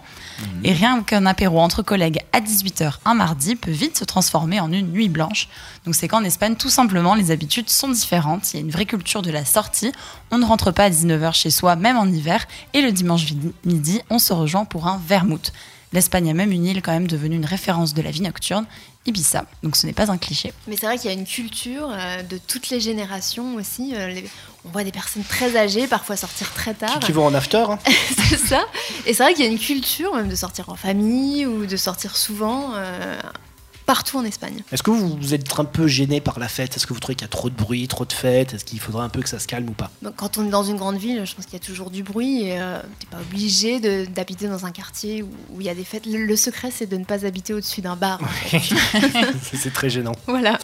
Et 0.63 0.74
rien 0.74 1.03
qu'un 1.03 1.25
apéro 1.27 1.60
entre 1.60 1.84
collègues 1.84 2.20
à 2.34 2.39
18h 2.41 2.93
un 3.05 3.13
mardi 3.13 3.55
peut 3.55 3.70
vite 3.72 3.98
se 3.98 4.03
transformer 4.03 4.60
en 4.60 4.72
une 4.72 4.91
nuit 4.91 5.10
blanche. 5.10 5.48
Donc 5.86 5.93
c'est 5.96 6.08
qu'en 6.08 6.24
Espagne, 6.24 6.55
tout 6.55 6.70
simplement, 6.70 7.13
les 7.15 7.29
habitudes 7.31 7.70
sont 7.70 7.89
différentes. 7.89 8.53
Il 8.53 8.58
y 8.58 8.60
a 8.60 8.62
une 8.63 8.72
vraie 8.72 8.86
culture 8.86 9.22
de 9.22 9.29
la 9.31 9.46
sortie. 9.46 9.91
On 10.31 10.38
ne 10.39 10.46
rentre 10.46 10.72
pas 10.72 10.86
à 10.86 10.89
19h 10.89 11.34
chez 11.34 11.51
soi, 11.51 11.75
même 11.75 11.98
en 11.98 12.05
hiver. 12.08 12.48
Et 12.74 12.81
le 12.81 12.91
dimanche 12.91 13.25
midi, 13.65 14.01
on 14.10 14.17
se 14.20 14.34
rejoint 14.34 14.65
pour 14.65 14.88
un 14.88 15.00
vermouth. 15.08 15.51
L'Espagne 15.93 16.29
a 16.29 16.34
même 16.34 16.51
une 16.53 16.65
île 16.65 16.81
quand 16.81 16.93
même 16.93 17.08
devenue 17.08 17.36
une 17.36 17.46
référence 17.46 17.93
de 17.93 18.01
la 18.01 18.12
vie 18.12 18.22
nocturne, 18.22 18.65
Ibiza. 19.05 19.46
Donc 19.62 19.75
ce 19.75 19.86
n'est 19.86 19.93
pas 19.93 20.10
un 20.10 20.17
cliché. 20.17 20.53
Mais 20.67 20.77
c'est 20.77 20.86
vrai 20.86 20.98
qu'il 20.98 21.12
y 21.12 21.13
a 21.13 21.17
une 21.17 21.25
culture 21.25 21.89
euh, 21.91 22.24
de 22.24 22.38
toutes 22.38 22.70
les 22.70 22.79
générations 22.79 23.55
aussi. 23.55 23.93
Euh, 23.96 24.08
les- 24.08 24.29
On 24.65 24.70
voit 24.70 24.84
des 24.84 24.91
personnes 24.91 25.24
très 25.24 25.58
âgées 25.58 25.88
parfois 25.88 26.15
sortir 26.15 26.51
très 26.53 26.74
tard. 26.75 27.00
Qui, 27.00 27.08
qui 27.08 27.12
vont 27.12 27.25
en 27.25 27.34
after. 27.34 27.58
hein. 27.68 27.80
c'est 28.30 28.38
ça. 28.38 28.63
Et 29.08 29.13
c'est 29.13 29.24
vrai 29.24 29.34
qu'il 29.34 29.44
y 29.44 29.48
a 29.48 29.51
une 29.51 29.58
culture 29.60 30.13
même 30.15 30.30
de 30.30 30.36
sortir 30.36 30.70
en 30.70 30.75
famille 30.75 31.46
ou 31.48 31.65
de 31.65 31.77
sortir 31.77 32.15
souvent 32.15 32.74
euh, 32.75 33.20
partout 33.85 34.17
en 34.17 34.23
Espagne. 34.23 34.63
Est-ce 34.71 34.83
que 34.83 34.91
vous, 34.91 35.17
vous 35.17 35.33
êtes 35.33 35.59
un 35.59 35.65
peu 35.65 35.88
gêné 35.88 36.21
par 36.21 36.39
la 36.39 36.47
fête? 36.47 36.75
Est-ce 36.75 36.88
que 36.88 36.93
vous 36.93 37.00
trouvez 37.00 37.15
qu'il 37.15 37.25
y 37.25 37.29
a 37.29 37.29
trop 37.29 37.50
de 37.50 37.55
bruit, 37.55 37.88
trop 37.88 38.05
de 38.05 38.13
fêtes? 38.13 38.53
Est-ce 38.53 38.65
qu'il 38.65 38.79
faudrait 38.79 39.03
un 39.03 39.09
peu 39.09 39.21
que 39.21 39.29
ça 39.29 39.39
se 39.39 39.47
calme 39.47 39.69
ou 39.69 39.73
pas? 39.73 39.89
Donc, 40.01 40.15
quand 40.15 40.38
on 40.38 40.45
est 40.45 40.50
dans 40.50 40.63
une 40.63 40.77
grande 40.77 40.97
ville, 40.97 41.23
je 41.25 41.35
pense 41.35 41.45
qu'il 41.45 41.53
y 41.53 41.61
a 41.61 41.65
toujours 41.65 41.89
du 41.91 42.03
bruit 42.03 42.43
et 42.43 42.59
euh, 42.59 42.79
t'es 43.00 43.07
pas 43.07 43.19
obligé 43.21 43.79
d'habiter 44.07 44.47
dans 44.47 44.65
un 44.65 44.71
quartier 44.71 45.23
où 45.23 45.59
il 45.59 45.65
y 45.65 45.69
a 45.69 45.75
des 45.75 45.83
fêtes. 45.83 46.05
Le, 46.05 46.25
le 46.25 46.35
secret, 46.35 46.69
c'est 46.71 46.88
de 46.88 46.97
ne 46.97 47.05
pas 47.05 47.25
habiter 47.25 47.53
au-dessus 47.53 47.81
d'un 47.81 47.95
bar. 47.95 48.19
en 48.21 48.27
fait. 48.27 48.59
C'est 49.43 49.57
c'est 49.57 49.71
très 49.73 49.89
gênant. 49.89 50.13
voilà. 50.27 50.57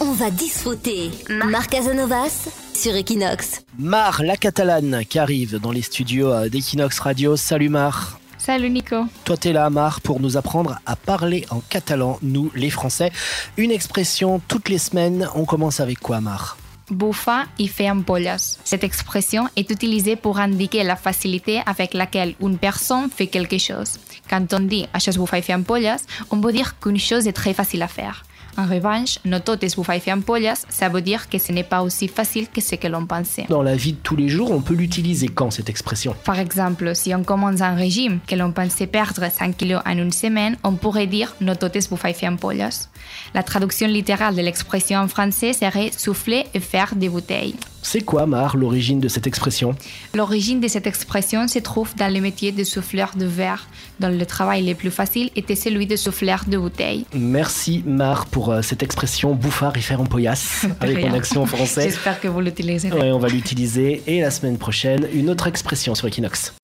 On 0.00 0.12
va 0.12 0.30
disfruter. 0.30 1.10
Marc 1.28 1.70
Casanovas 1.70 2.48
sur 2.74 2.94
Equinox. 2.94 3.62
Mar, 3.78 4.22
la 4.22 4.36
catalane, 4.36 5.02
qui 5.08 5.18
arrive 5.18 5.58
dans 5.58 5.72
les 5.72 5.82
studios 5.82 6.32
euh, 6.32 6.48
d'Equinox 6.48 6.98
Radio. 7.00 7.36
Salut 7.36 7.68
Mar. 7.68 8.18
Salut 8.44 8.68
Nico. 8.68 9.06
Toi, 9.24 9.38
t'es 9.38 9.54
là, 9.54 9.70
Mar, 9.70 10.02
pour 10.02 10.20
nous 10.20 10.36
apprendre 10.36 10.78
à 10.84 10.96
parler 10.96 11.46
en 11.48 11.60
catalan, 11.60 12.18
nous, 12.20 12.50
les 12.54 12.68
Français. 12.68 13.10
Une 13.56 13.70
expression 13.70 14.38
toutes 14.48 14.68
les 14.68 14.76
semaines. 14.76 15.26
On 15.34 15.46
commence 15.46 15.80
avec 15.80 15.98
quoi, 15.98 16.20
Mar 16.20 16.58
Bufa 16.90 17.44
y 17.58 17.68
fait 17.68 17.88
ampollas. 17.88 18.58
Cette 18.62 18.84
expression 18.84 19.48
est 19.56 19.70
utilisée 19.70 20.16
pour 20.16 20.38
indiquer 20.38 20.84
la 20.84 20.96
facilité 20.96 21.62
avec 21.64 21.94
laquelle 21.94 22.34
une 22.38 22.58
personne 22.58 23.08
fait 23.08 23.28
quelque 23.28 23.56
chose. 23.56 23.98
Quand 24.28 24.52
on 24.52 24.60
dit 24.60 24.86
es 24.92 25.18
bufar 25.18 25.38
i 25.38 25.42
fer 25.42 25.56
ampolles, 25.56 25.96
on 26.30 26.36
veut 26.36 26.52
dire 26.52 26.78
qu'une 26.78 26.98
chose 26.98 27.26
est 27.26 27.32
très 27.32 27.54
facile 27.54 27.80
à 27.80 27.88
faire. 27.88 28.24
En 28.56 28.66
revanche, 28.66 29.18
no 29.24 29.40
tot 29.40 29.62
és 29.66 29.74
bufar 29.74 29.96
i 29.98 30.00
fer 30.00 30.14
ampolles, 30.14 30.64
ça 30.68 30.88
veut 30.88 31.02
dire 31.02 31.28
que 31.28 31.38
ce 31.38 31.52
n'est 31.52 31.68
pas 31.68 31.82
aussi 31.82 32.08
facile 32.08 32.48
que 32.48 32.60
ce 32.60 32.76
que 32.76 32.88
l'on 32.88 33.06
pensait. 33.06 33.46
Dans 33.48 33.62
la 33.62 33.74
vie 33.74 33.92
de 33.92 33.98
tous 33.98 34.16
les 34.16 34.28
jours, 34.28 34.50
on 34.52 34.60
peut 34.60 34.74
l'utiliser 34.74 35.28
quand, 35.28 35.50
cette 35.50 35.68
expression? 35.68 36.14
Par 36.24 36.38
exemple, 36.38 36.94
si 36.94 37.14
on 37.14 37.24
commence 37.24 37.60
un 37.60 37.74
régime 37.74 38.20
que 38.26 38.36
l'on 38.36 38.52
pensait 38.52 38.86
perdre 38.86 39.30
5 39.30 39.56
kilos 39.56 39.82
en 39.84 39.98
une 39.98 40.12
semaine, 40.12 40.56
on 40.62 40.74
pourrait 40.74 41.06
dire 41.06 41.34
no 41.40 41.54
tot 41.54 41.74
és 41.76 41.88
bufar 41.90 42.10
i 42.10 42.14
fer 42.14 42.30
ampolles. 42.30 42.88
La 43.34 43.42
traduction 43.42 43.88
littérale 43.88 44.36
de 44.36 44.42
l'expression 44.42 45.00
en 45.00 45.08
français 45.08 45.52
serait 45.52 45.90
souffler 45.90 46.46
et 46.54 46.60
faire 46.60 46.94
des 46.94 47.08
bouteilles. 47.08 47.56
C'est 47.86 48.00
quoi, 48.00 48.24
Mar, 48.24 48.56
l'origine 48.56 48.98
de 48.98 49.08
cette 49.08 49.26
expression? 49.26 49.76
L'origine 50.14 50.58
de 50.58 50.68
cette 50.68 50.86
expression 50.86 51.46
se 51.46 51.58
trouve 51.58 51.94
dans 51.96 52.12
le 52.12 52.18
métier 52.18 52.50
de 52.50 52.64
souffleur 52.64 53.10
de 53.14 53.26
verre, 53.26 53.68
dont 54.00 54.08
le 54.08 54.24
travail 54.24 54.64
le 54.64 54.74
plus 54.74 54.90
facile 54.90 55.30
était 55.36 55.54
celui 55.54 55.86
de 55.86 55.94
souffleur 55.94 56.44
de 56.48 56.56
bouteilles. 56.56 57.04
Merci, 57.14 57.82
Mar, 57.86 58.24
pour 58.24 58.50
euh, 58.50 58.62
cette 58.62 58.82
expression 58.82 59.34
bouffard 59.34 59.76
et 59.76 59.82
faire 59.82 60.00
en 60.00 60.06
poillasse, 60.06 60.64
avec 60.80 61.04
mon 61.04 61.12
accent 61.12 61.44
français. 61.44 61.90
J'espère 61.90 62.18
que 62.20 62.26
vous 62.26 62.40
l'utiliserez. 62.40 62.98
Ouais, 62.98 63.12
on 63.12 63.18
va 63.18 63.28
l'utiliser. 63.28 64.02
Et 64.06 64.22
la 64.22 64.30
semaine 64.30 64.56
prochaine, 64.56 65.06
une 65.12 65.28
autre 65.28 65.46
expression 65.46 65.94
sur 65.94 66.08
Equinox. 66.08 66.54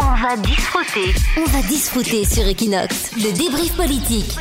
On 0.00 0.14
va 0.22 0.36
disfruter. 0.36 1.14
On 1.38 1.50
va 1.50 1.62
disfruter 1.66 2.24
sur 2.26 2.46
Equinox. 2.46 3.12
Le 3.16 3.36
débrief 3.36 3.74
politique. 3.74 4.36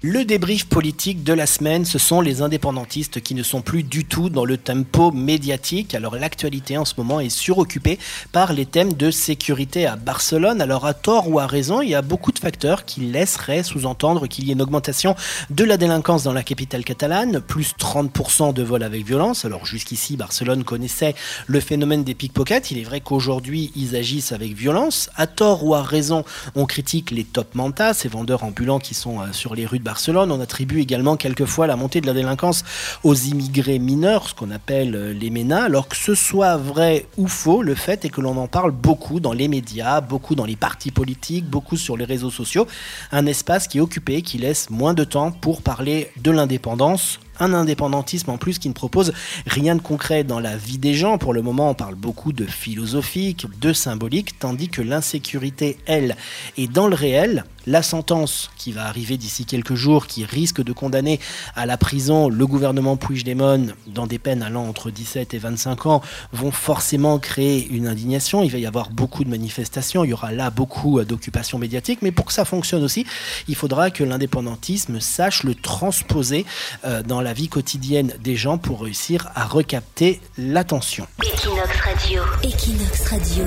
Le 0.00 0.24
débrief 0.24 0.66
politique 0.66 1.24
de 1.24 1.32
la 1.32 1.48
semaine, 1.48 1.84
ce 1.84 1.98
sont 1.98 2.20
les 2.20 2.40
indépendantistes 2.40 3.20
qui 3.20 3.34
ne 3.34 3.42
sont 3.42 3.62
plus 3.62 3.82
du 3.82 4.04
tout 4.04 4.30
dans 4.30 4.44
le 4.44 4.56
tempo 4.56 5.10
médiatique. 5.10 5.92
Alors 5.92 6.14
l'actualité 6.14 6.78
en 6.78 6.84
ce 6.84 6.94
moment 6.96 7.18
est 7.18 7.30
suroccupée 7.30 7.98
par 8.30 8.52
les 8.52 8.64
thèmes 8.64 8.92
de 8.92 9.10
sécurité 9.10 9.88
à 9.88 9.96
Barcelone. 9.96 10.60
Alors 10.60 10.86
à 10.86 10.94
tort 10.94 11.28
ou 11.28 11.40
à 11.40 11.48
raison, 11.48 11.82
il 11.82 11.88
y 11.88 11.96
a 11.96 12.02
beaucoup 12.02 12.30
de 12.30 12.38
facteurs 12.38 12.84
qui 12.84 13.00
laisseraient 13.00 13.64
sous-entendre 13.64 14.28
qu'il 14.28 14.46
y 14.46 14.50
ait 14.50 14.52
une 14.52 14.62
augmentation 14.62 15.16
de 15.50 15.64
la 15.64 15.76
délinquance 15.76 16.22
dans 16.22 16.32
la 16.32 16.44
capitale 16.44 16.84
catalane, 16.84 17.40
plus 17.40 17.74
30% 17.76 18.54
de 18.54 18.62
vols 18.62 18.84
avec 18.84 19.04
violence. 19.04 19.44
Alors 19.44 19.66
jusqu'ici, 19.66 20.16
Barcelone 20.16 20.62
connaissait 20.62 21.16
le 21.48 21.58
phénomène 21.58 22.04
des 22.04 22.14
pickpockets. 22.14 22.70
Il 22.70 22.78
est 22.78 22.84
vrai 22.84 23.00
qu'aujourd'hui, 23.00 23.72
ils 23.74 23.96
agissent 23.96 24.30
avec 24.30 24.52
violence. 24.52 25.10
À 25.16 25.26
tort 25.26 25.64
ou 25.64 25.74
à 25.74 25.82
raison, 25.82 26.24
on 26.54 26.66
critique 26.66 27.10
les 27.10 27.24
top 27.24 27.56
mantas, 27.56 27.94
ces 27.94 28.08
vendeurs 28.08 28.44
ambulants 28.44 28.78
qui 28.78 28.94
sont 28.94 29.22
euh, 29.22 29.32
sur 29.32 29.56
les 29.56 29.66
rues 29.66 29.80
de 29.80 29.87
Barcelone. 29.88 30.30
On 30.30 30.40
attribue 30.42 30.80
également 30.82 31.16
quelquefois 31.16 31.66
la 31.66 31.74
montée 31.74 32.02
de 32.02 32.06
la 32.06 32.12
délinquance 32.12 32.62
aux 33.04 33.14
immigrés 33.14 33.78
mineurs, 33.78 34.28
ce 34.28 34.34
qu'on 34.34 34.50
appelle 34.50 34.94
euh, 34.94 35.14
les 35.14 35.30
MENA. 35.30 35.62
Alors 35.62 35.88
que 35.88 35.96
ce 35.96 36.14
soit 36.14 36.58
vrai 36.58 37.06
ou 37.16 37.26
faux, 37.26 37.62
le 37.62 37.74
fait 37.74 38.04
est 38.04 38.10
que 38.10 38.20
l'on 38.20 38.36
en 38.36 38.48
parle 38.48 38.70
beaucoup 38.70 39.18
dans 39.18 39.32
les 39.32 39.48
médias, 39.48 40.02
beaucoup 40.02 40.34
dans 40.34 40.44
les 40.44 40.56
partis 40.56 40.90
politiques, 40.90 41.46
beaucoup 41.46 41.78
sur 41.78 41.96
les 41.96 42.04
réseaux 42.04 42.30
sociaux. 42.30 42.66
Un 43.12 43.24
espace 43.24 43.66
qui 43.66 43.78
est 43.78 43.80
occupé, 43.80 44.20
qui 44.20 44.36
laisse 44.36 44.68
moins 44.68 44.92
de 44.92 45.04
temps 45.04 45.30
pour 45.30 45.62
parler 45.62 46.10
de 46.18 46.30
l'indépendance 46.30 47.18
un 47.40 47.54
indépendantisme 47.54 48.30
en 48.30 48.38
plus 48.38 48.58
qui 48.58 48.68
ne 48.68 48.74
propose 48.74 49.12
rien 49.46 49.74
de 49.74 49.80
concret 49.80 50.24
dans 50.24 50.40
la 50.40 50.56
vie 50.56 50.78
des 50.78 50.94
gens. 50.94 51.18
Pour 51.18 51.34
le 51.34 51.42
moment, 51.42 51.70
on 51.70 51.74
parle 51.74 51.94
beaucoup 51.94 52.32
de 52.32 52.44
philosophique, 52.44 53.46
de 53.60 53.72
symbolique, 53.72 54.38
tandis 54.38 54.68
que 54.68 54.82
l'insécurité, 54.82 55.78
elle, 55.86 56.16
est 56.56 56.70
dans 56.70 56.88
le 56.88 56.94
réel. 56.94 57.44
La 57.66 57.82
sentence 57.82 58.50
qui 58.56 58.72
va 58.72 58.86
arriver 58.86 59.18
d'ici 59.18 59.44
quelques 59.44 59.74
jours, 59.74 60.06
qui 60.06 60.24
risque 60.24 60.62
de 60.62 60.72
condamner 60.72 61.20
à 61.54 61.66
la 61.66 61.76
prison 61.76 62.30
le 62.30 62.46
gouvernement 62.46 62.96
Puigdemont 62.96 63.66
dans 63.86 64.06
des 64.06 64.18
peines 64.18 64.42
allant 64.42 64.66
entre 64.66 64.90
17 64.90 65.34
et 65.34 65.38
25 65.38 65.84
ans, 65.84 66.02
vont 66.32 66.50
forcément 66.50 67.18
créer 67.18 67.68
une 67.68 67.86
indignation. 67.86 68.42
Il 68.42 68.50
va 68.50 68.56
y 68.56 68.64
avoir 68.64 68.88
beaucoup 68.88 69.22
de 69.22 69.28
manifestations, 69.28 70.02
il 70.02 70.10
y 70.10 70.12
aura 70.14 70.32
là 70.32 70.50
beaucoup 70.50 70.98
euh, 70.98 71.04
d'occupations 71.04 71.58
médiatiques, 71.58 72.00
mais 72.00 72.10
pour 72.10 72.24
que 72.24 72.32
ça 72.32 72.46
fonctionne 72.46 72.82
aussi, 72.82 73.04
il 73.48 73.54
faudra 73.54 73.90
que 73.90 74.02
l'indépendantisme 74.02 75.00
sache 75.00 75.42
le 75.42 75.54
transposer 75.54 76.46
euh, 76.84 77.02
dans 77.02 77.20
la 77.20 77.27
vie 77.32 77.48
quotidienne 77.48 78.14
des 78.20 78.36
gens 78.36 78.58
pour 78.58 78.82
réussir 78.82 79.28
à 79.34 79.46
recapter 79.46 80.20
l'attention. 80.36 81.06
Equinox 81.22 81.76
Radio. 81.80 82.22
Equinox 82.42 83.08
Radio. 83.08 83.44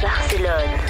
Barcelone. 0.00 0.81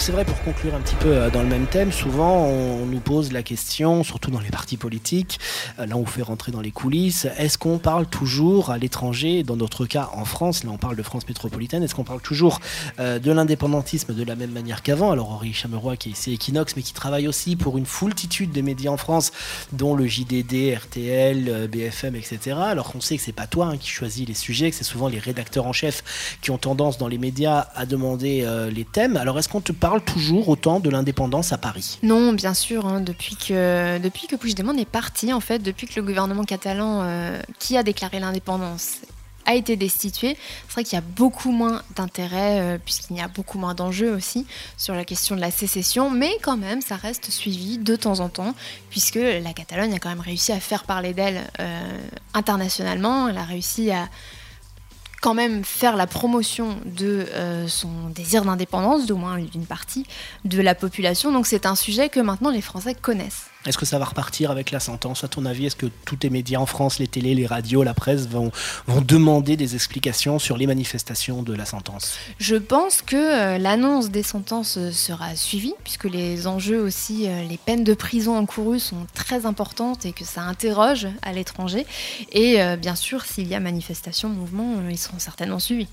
C'est 0.00 0.12
vrai, 0.12 0.24
pour 0.24 0.40
conclure 0.42 0.74
un 0.74 0.80
petit 0.80 0.94
peu 0.94 1.08
euh, 1.08 1.28
dans 1.28 1.42
le 1.42 1.48
même 1.48 1.66
thème, 1.66 1.92
souvent 1.92 2.46
on 2.46 2.86
nous 2.86 3.00
pose 3.00 3.32
la 3.32 3.42
question, 3.42 4.04
surtout 4.04 4.30
dans 4.30 4.38
les 4.38 4.48
partis 4.48 4.76
politiques, 4.76 5.40
euh, 5.78 5.86
là 5.86 5.96
on 5.96 6.06
fait 6.06 6.22
rentrer 6.22 6.52
dans 6.52 6.60
les 6.60 6.70
coulisses, 6.70 7.26
est-ce 7.36 7.58
qu'on 7.58 7.78
parle 7.78 8.06
toujours 8.06 8.70
à 8.70 8.78
l'étranger, 8.78 9.42
dans 9.42 9.56
notre 9.56 9.86
cas 9.86 10.08
en 10.14 10.24
France, 10.24 10.62
là 10.64 10.70
on 10.72 10.78
parle 10.78 10.96
de 10.96 11.02
France 11.02 11.26
métropolitaine, 11.28 11.82
est-ce 11.82 11.96
qu'on 11.96 12.04
parle 12.04 12.20
toujours 12.20 12.60
euh, 13.00 13.18
de 13.18 13.30
l'indépendantisme 13.32 14.14
de 14.14 14.22
la 14.22 14.36
même 14.36 14.52
manière 14.52 14.82
qu'avant? 14.82 15.10
Alors 15.10 15.32
Henri 15.32 15.52
Chameroy 15.52 15.96
qui 15.96 16.10
est 16.10 16.12
ici 16.12 16.32
Equinox, 16.32 16.76
mais 16.76 16.82
qui 16.82 16.94
travaille 16.94 17.26
aussi 17.26 17.56
pour 17.56 17.76
une 17.76 17.86
foultitude 17.86 18.52
de 18.52 18.62
médias 18.62 18.92
en 18.92 18.96
France, 18.96 19.32
dont 19.72 19.94
le 19.94 20.06
JDD, 20.06 20.74
RTL, 20.76 21.68
BFM, 21.70 22.14
etc. 22.14 22.56
Alors 22.56 22.92
qu'on 22.92 23.00
sait 23.00 23.16
que 23.16 23.22
c'est 23.22 23.32
pas 23.32 23.48
toi 23.48 23.66
hein, 23.66 23.76
qui 23.76 23.90
choisis 23.90 24.26
les 24.26 24.34
sujets, 24.34 24.70
que 24.70 24.76
c'est 24.76 24.84
souvent 24.84 25.08
les 25.08 25.18
rédacteurs 25.18 25.66
en 25.66 25.72
chef 25.72 26.38
qui 26.40 26.50
ont 26.50 26.58
tendance 26.58 26.98
dans 26.98 27.08
les 27.08 27.18
médias 27.18 27.66
à 27.74 27.84
demander 27.84 28.46
les 28.72 28.84
thèmes. 28.84 29.16
Alors 29.16 29.38
est-ce 29.38 29.48
qu'on 29.48 29.60
te 29.60 29.72
parle 29.72 29.87
toujours 30.04 30.48
autant 30.48 30.80
de 30.80 30.90
l'indépendance 30.90 31.52
à 31.52 31.58
Paris. 31.58 31.98
Non, 32.02 32.32
bien 32.32 32.54
sûr, 32.54 32.86
hein, 32.86 33.00
depuis 33.00 33.36
que 33.36 33.98
depuis 33.98 34.26
que 34.26 34.36
Puigdemont 34.36 34.76
est 34.76 34.88
parti, 34.88 35.32
en 35.32 35.40
fait, 35.40 35.58
depuis 35.60 35.86
que 35.86 35.94
le 35.96 36.06
gouvernement 36.06 36.44
catalan 36.44 37.02
euh, 37.02 37.40
qui 37.58 37.76
a 37.76 37.82
déclaré 37.82 38.20
l'indépendance 38.20 38.98
a 39.46 39.54
été 39.54 39.76
destitué, 39.76 40.36
c'est 40.66 40.72
vrai 40.72 40.84
qu'il 40.84 40.94
y 40.94 40.98
a 40.98 41.04
beaucoup 41.16 41.50
moins 41.50 41.82
d'intérêt, 41.96 42.60
euh, 42.60 42.78
puisqu'il 42.84 43.16
y 43.16 43.20
a 43.20 43.28
beaucoup 43.28 43.58
moins 43.58 43.74
d'enjeux 43.74 44.14
aussi 44.14 44.46
sur 44.76 44.94
la 44.94 45.06
question 45.06 45.36
de 45.36 45.40
la 45.40 45.50
sécession, 45.50 46.10
mais 46.10 46.32
quand 46.42 46.58
même, 46.58 46.82
ça 46.82 46.96
reste 46.96 47.30
suivi 47.30 47.78
de 47.78 47.96
temps 47.96 48.20
en 48.20 48.28
temps, 48.28 48.54
puisque 48.90 49.18
la 49.18 49.52
Catalogne 49.54 49.94
a 49.94 49.98
quand 49.98 50.10
même 50.10 50.20
réussi 50.20 50.52
à 50.52 50.60
faire 50.60 50.84
parler 50.84 51.14
d'elle 51.14 51.42
euh, 51.60 51.98
internationalement, 52.34 53.28
elle 53.28 53.38
a 53.38 53.44
réussi 53.44 53.90
à 53.90 54.08
quand 55.20 55.34
même 55.34 55.64
faire 55.64 55.96
la 55.96 56.06
promotion 56.06 56.76
de 56.84 57.26
euh, 57.32 57.66
son 57.68 58.08
désir 58.10 58.44
d'indépendance, 58.44 59.06
d'au 59.06 59.16
moins 59.16 59.38
d'une 59.38 59.66
partie 59.66 60.06
de 60.44 60.60
la 60.60 60.74
population. 60.74 61.32
Donc 61.32 61.46
c'est 61.46 61.66
un 61.66 61.74
sujet 61.74 62.08
que 62.08 62.20
maintenant 62.20 62.50
les 62.50 62.62
Français 62.62 62.94
connaissent. 62.94 63.46
Est-ce 63.66 63.76
que 63.76 63.86
ça 63.86 63.98
va 63.98 64.04
repartir 64.04 64.52
avec 64.52 64.70
la 64.70 64.78
sentence? 64.78 65.24
À 65.24 65.28
ton 65.28 65.44
avis, 65.44 65.66
est-ce 65.66 65.74
que 65.74 65.86
tous 66.04 66.16
les 66.22 66.30
médias 66.30 66.60
en 66.60 66.66
France, 66.66 67.00
les 67.00 67.08
télés, 67.08 67.34
les 67.34 67.46
radios, 67.46 67.82
la 67.82 67.92
presse 67.92 68.28
vont, 68.28 68.52
vont 68.86 69.00
demander 69.00 69.56
des 69.56 69.74
explications 69.74 70.38
sur 70.38 70.56
les 70.56 70.66
manifestations 70.66 71.42
de 71.42 71.52
la 71.54 71.64
sentence? 71.64 72.18
Je 72.38 72.54
pense 72.54 73.02
que 73.02 73.16
euh, 73.16 73.58
l'annonce 73.58 74.10
des 74.10 74.22
sentences 74.22 74.78
euh, 74.78 74.92
sera 74.92 75.34
suivie, 75.34 75.74
puisque 75.82 76.04
les 76.04 76.46
enjeux 76.46 76.80
aussi, 76.80 77.26
euh, 77.26 77.42
les 77.42 77.58
peines 77.58 77.82
de 77.82 77.94
prison 77.94 78.36
encourues 78.36 78.78
sont 78.78 79.06
très 79.12 79.44
importantes 79.44 80.06
et 80.06 80.12
que 80.12 80.24
ça 80.24 80.42
interroge 80.42 81.08
à 81.22 81.32
l'étranger. 81.32 81.84
Et 82.30 82.58
bien 82.76 82.94
sûr, 82.94 83.24
s'il 83.24 83.48
y 83.48 83.54
a 83.54 83.60
manifestation, 83.60 84.28
mouvement, 84.28 84.74
ils 84.88 84.98
seront 84.98 85.18
certainement 85.18 85.58
suivis. 85.58 85.88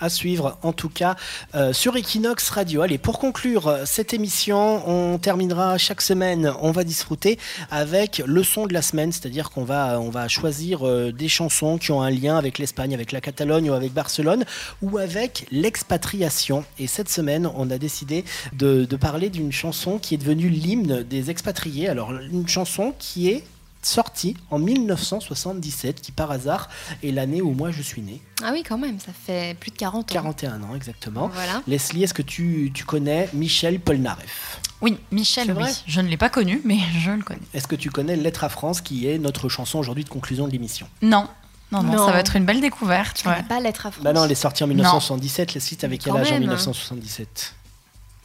À 0.00 0.08
suivre 0.08 0.58
en 0.62 0.72
tout 0.72 0.88
cas 0.88 1.16
euh, 1.54 1.72
sur 1.72 1.96
Equinox 1.96 2.50
Radio. 2.50 2.82
Allez, 2.82 2.98
pour 2.98 3.18
conclure 3.18 3.68
euh, 3.68 3.82
cette 3.84 4.14
émission, 4.14 4.88
on 4.88 5.18
terminera 5.18 5.78
chaque 5.78 6.00
semaine, 6.00 6.52
on 6.60 6.70
va 6.70 6.84
disfruter 6.84 7.38
avec 7.70 8.22
le 8.24 8.42
son 8.42 8.66
de 8.66 8.74
la 8.74 8.82
semaine, 8.82 9.12
c'est-à-dire 9.12 9.50
qu'on 9.50 9.64
va, 9.64 10.00
on 10.00 10.10
va 10.10 10.28
choisir 10.28 10.86
euh, 10.86 11.12
des 11.12 11.28
chansons 11.28 11.78
qui 11.78 11.92
ont 11.92 12.02
un 12.02 12.10
lien 12.10 12.36
avec 12.36 12.58
l'Espagne, 12.58 12.94
avec 12.94 13.12
la 13.12 13.20
Catalogne 13.20 13.70
ou 13.70 13.74
avec 13.74 13.92
Barcelone 13.92 14.44
ou 14.82 14.98
avec 14.98 15.46
l'expatriation. 15.50 16.64
Et 16.78 16.86
cette 16.86 17.08
semaine, 17.08 17.50
on 17.56 17.70
a 17.70 17.78
décidé 17.78 18.24
de 18.52 18.84
parler 18.96 19.30
d'une 19.30 19.52
chanson 19.52 19.98
qui 19.98 20.14
est 20.14 20.18
devenue 20.18 20.48
l'hymne 20.48 21.02
des 21.02 21.30
expatriés. 21.30 21.88
Alors, 21.88 22.12
une 22.12 22.48
chanson 22.48 22.94
qui 22.98 23.28
est 23.28 23.44
sortie 23.82 24.36
en 24.50 24.58
1977, 24.58 26.00
qui 26.00 26.12
par 26.12 26.30
hasard 26.30 26.68
est 27.02 27.10
l'année 27.10 27.42
où 27.42 27.52
moi 27.52 27.70
je 27.70 27.82
suis 27.82 28.02
né. 28.02 28.20
Ah 28.42 28.50
oui, 28.52 28.62
quand 28.62 28.78
même, 28.78 28.98
ça 29.00 29.12
fait 29.12 29.56
plus 29.58 29.70
de 29.70 29.76
40 29.76 30.10
ans. 30.10 30.14
41 30.14 30.62
ans 30.62 30.74
exactement. 30.74 31.28
Voilà. 31.28 31.62
Leslie, 31.66 32.04
est-ce 32.04 32.14
que 32.14 32.22
tu, 32.22 32.70
tu 32.74 32.84
connais 32.84 33.28
Michel 33.32 33.80
Polnareff? 33.80 34.60
Oui, 34.80 34.96
Michel, 35.10 35.52
oui. 35.58 35.64
Je 35.86 36.00
ne 36.00 36.08
l'ai 36.08 36.16
pas 36.16 36.28
connu, 36.30 36.60
mais 36.64 36.78
je 37.00 37.10
le 37.10 37.22
connais. 37.22 37.40
Est-ce 37.54 37.66
que 37.66 37.76
tu 37.76 37.90
connais 37.90 38.16
Lettre 38.16 38.44
à 38.44 38.48
France, 38.48 38.80
qui 38.80 39.08
est 39.08 39.18
notre 39.18 39.48
chanson 39.48 39.78
aujourd'hui 39.78 40.04
de 40.04 40.08
conclusion 40.08 40.46
de 40.46 40.52
l'émission? 40.52 40.88
Non, 41.02 41.26
non, 41.72 41.82
non, 41.82 41.92
Non. 41.94 42.06
ça 42.06 42.12
va 42.12 42.20
être 42.20 42.36
une 42.36 42.44
belle 42.44 42.60
découverte. 42.60 43.18
Tu 43.22 43.28
ouais. 43.28 43.42
pas 43.42 43.60
Lettre 43.60 43.86
à 43.86 43.90
France 43.90 44.04
Bah 44.04 44.12
non, 44.12 44.24
elle 44.24 44.32
est 44.32 44.36
sortie 44.36 44.62
en 44.62 44.68
1977. 44.68 45.54
Leslie, 45.54 45.76
t'avais 45.76 45.98
quel 45.98 46.16
âge 46.16 46.28
en 46.28 46.34
même. 46.34 46.40
1977 46.42 47.54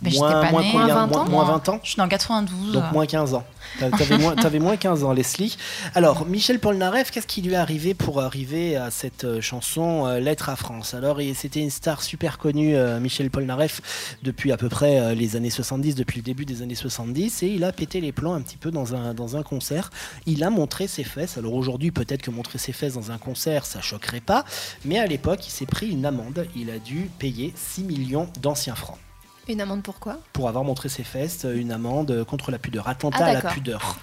J'étais 0.03 0.17
moins, 0.17 0.31
pas 0.41 0.51
moins 0.51 0.61
née. 0.61 0.69
combien 0.71 0.87
Moins 0.87 1.05
20 1.07 1.15
ans. 1.17 1.29
moins 1.29 1.45
20 1.45 1.69
ans 1.69 1.79
Je 1.83 1.89
suis 1.89 1.97
dans 1.97 2.07
92. 2.07 2.73
Donc 2.73 2.91
moins 2.91 3.05
15 3.05 3.33
ans. 3.35 3.43
T'a- 3.79 3.89
T'avais 3.89 4.17
moins, 4.17 4.35
t'avais 4.35 4.59
moins 4.59 4.75
15 4.75 5.03
ans, 5.05 5.13
Leslie. 5.13 5.55
Alors, 5.95 6.25
Michel 6.25 6.59
Polnareff, 6.59 7.09
qu'est-ce 7.11 7.25
qui 7.27 7.41
lui 7.41 7.53
est 7.53 7.57
arrivé 7.57 7.93
pour 7.93 8.21
arriver 8.21 8.75
à 8.75 8.91
cette 8.91 9.23
euh, 9.23 9.39
chanson 9.41 10.05
euh, 10.05 10.19
Lettre 10.19 10.49
à 10.49 10.55
France? 10.57 10.93
Alors, 10.93 11.19
c'était 11.35 11.61
une 11.61 11.69
star 11.69 12.01
super 12.03 12.37
connue, 12.37 12.75
euh, 12.75 12.99
Michel 12.99 13.29
Polnareff, 13.31 14.17
depuis 14.23 14.51
à 14.51 14.57
peu 14.57 14.67
près 14.67 14.99
euh, 14.99 15.13
les 15.15 15.35
années 15.37 15.49
70, 15.49 15.95
depuis 15.95 16.17
le 16.17 16.23
début 16.23 16.45
des 16.45 16.61
années 16.61 16.75
70, 16.75 17.43
et 17.43 17.47
il 17.47 17.63
a 17.63 17.71
pété 17.71 18.01
les 18.01 18.11
plans 18.11 18.33
un 18.33 18.41
petit 18.41 18.57
peu 18.57 18.71
dans 18.71 18.95
un, 18.95 19.13
dans 19.13 19.37
un 19.37 19.43
concert. 19.43 19.89
Il 20.25 20.43
a 20.43 20.49
montré 20.49 20.87
ses 20.87 21.03
fesses. 21.05 21.37
Alors 21.37 21.53
aujourd'hui, 21.53 21.91
peut-être 21.91 22.21
que 22.21 22.31
montrer 22.31 22.59
ses 22.59 22.73
fesses 22.73 22.95
dans 22.95 23.11
un 23.11 23.17
concert, 23.17 23.65
ça 23.65 23.79
choquerait 23.81 24.19
pas, 24.19 24.43
mais 24.83 24.99
à 24.99 25.05
l'époque, 25.07 25.47
il 25.47 25.51
s'est 25.51 25.65
pris 25.65 25.89
une 25.89 26.05
amende. 26.05 26.45
Il 26.55 26.69
a 26.69 26.77
dû 26.79 27.09
payer 27.19 27.53
6 27.55 27.83
millions 27.85 28.27
d'anciens 28.41 28.75
francs 28.75 28.97
Une 29.49 29.59
amende 29.59 29.83
pourquoi 29.83 30.19
pour 30.31 30.47
avoir 30.47 30.63
montré 30.63 30.89
ses 30.89 31.03
fesses, 31.03 31.45
euh, 31.45 31.55
une 31.55 31.71
amende 31.71 32.23
contre 32.23 32.49
la 32.49 32.57
pudeur, 32.57 32.87
attentat 32.87 33.17
Ah, 33.19 33.25
à 33.25 33.33
la 33.33 33.41
pudeur. 33.41 33.97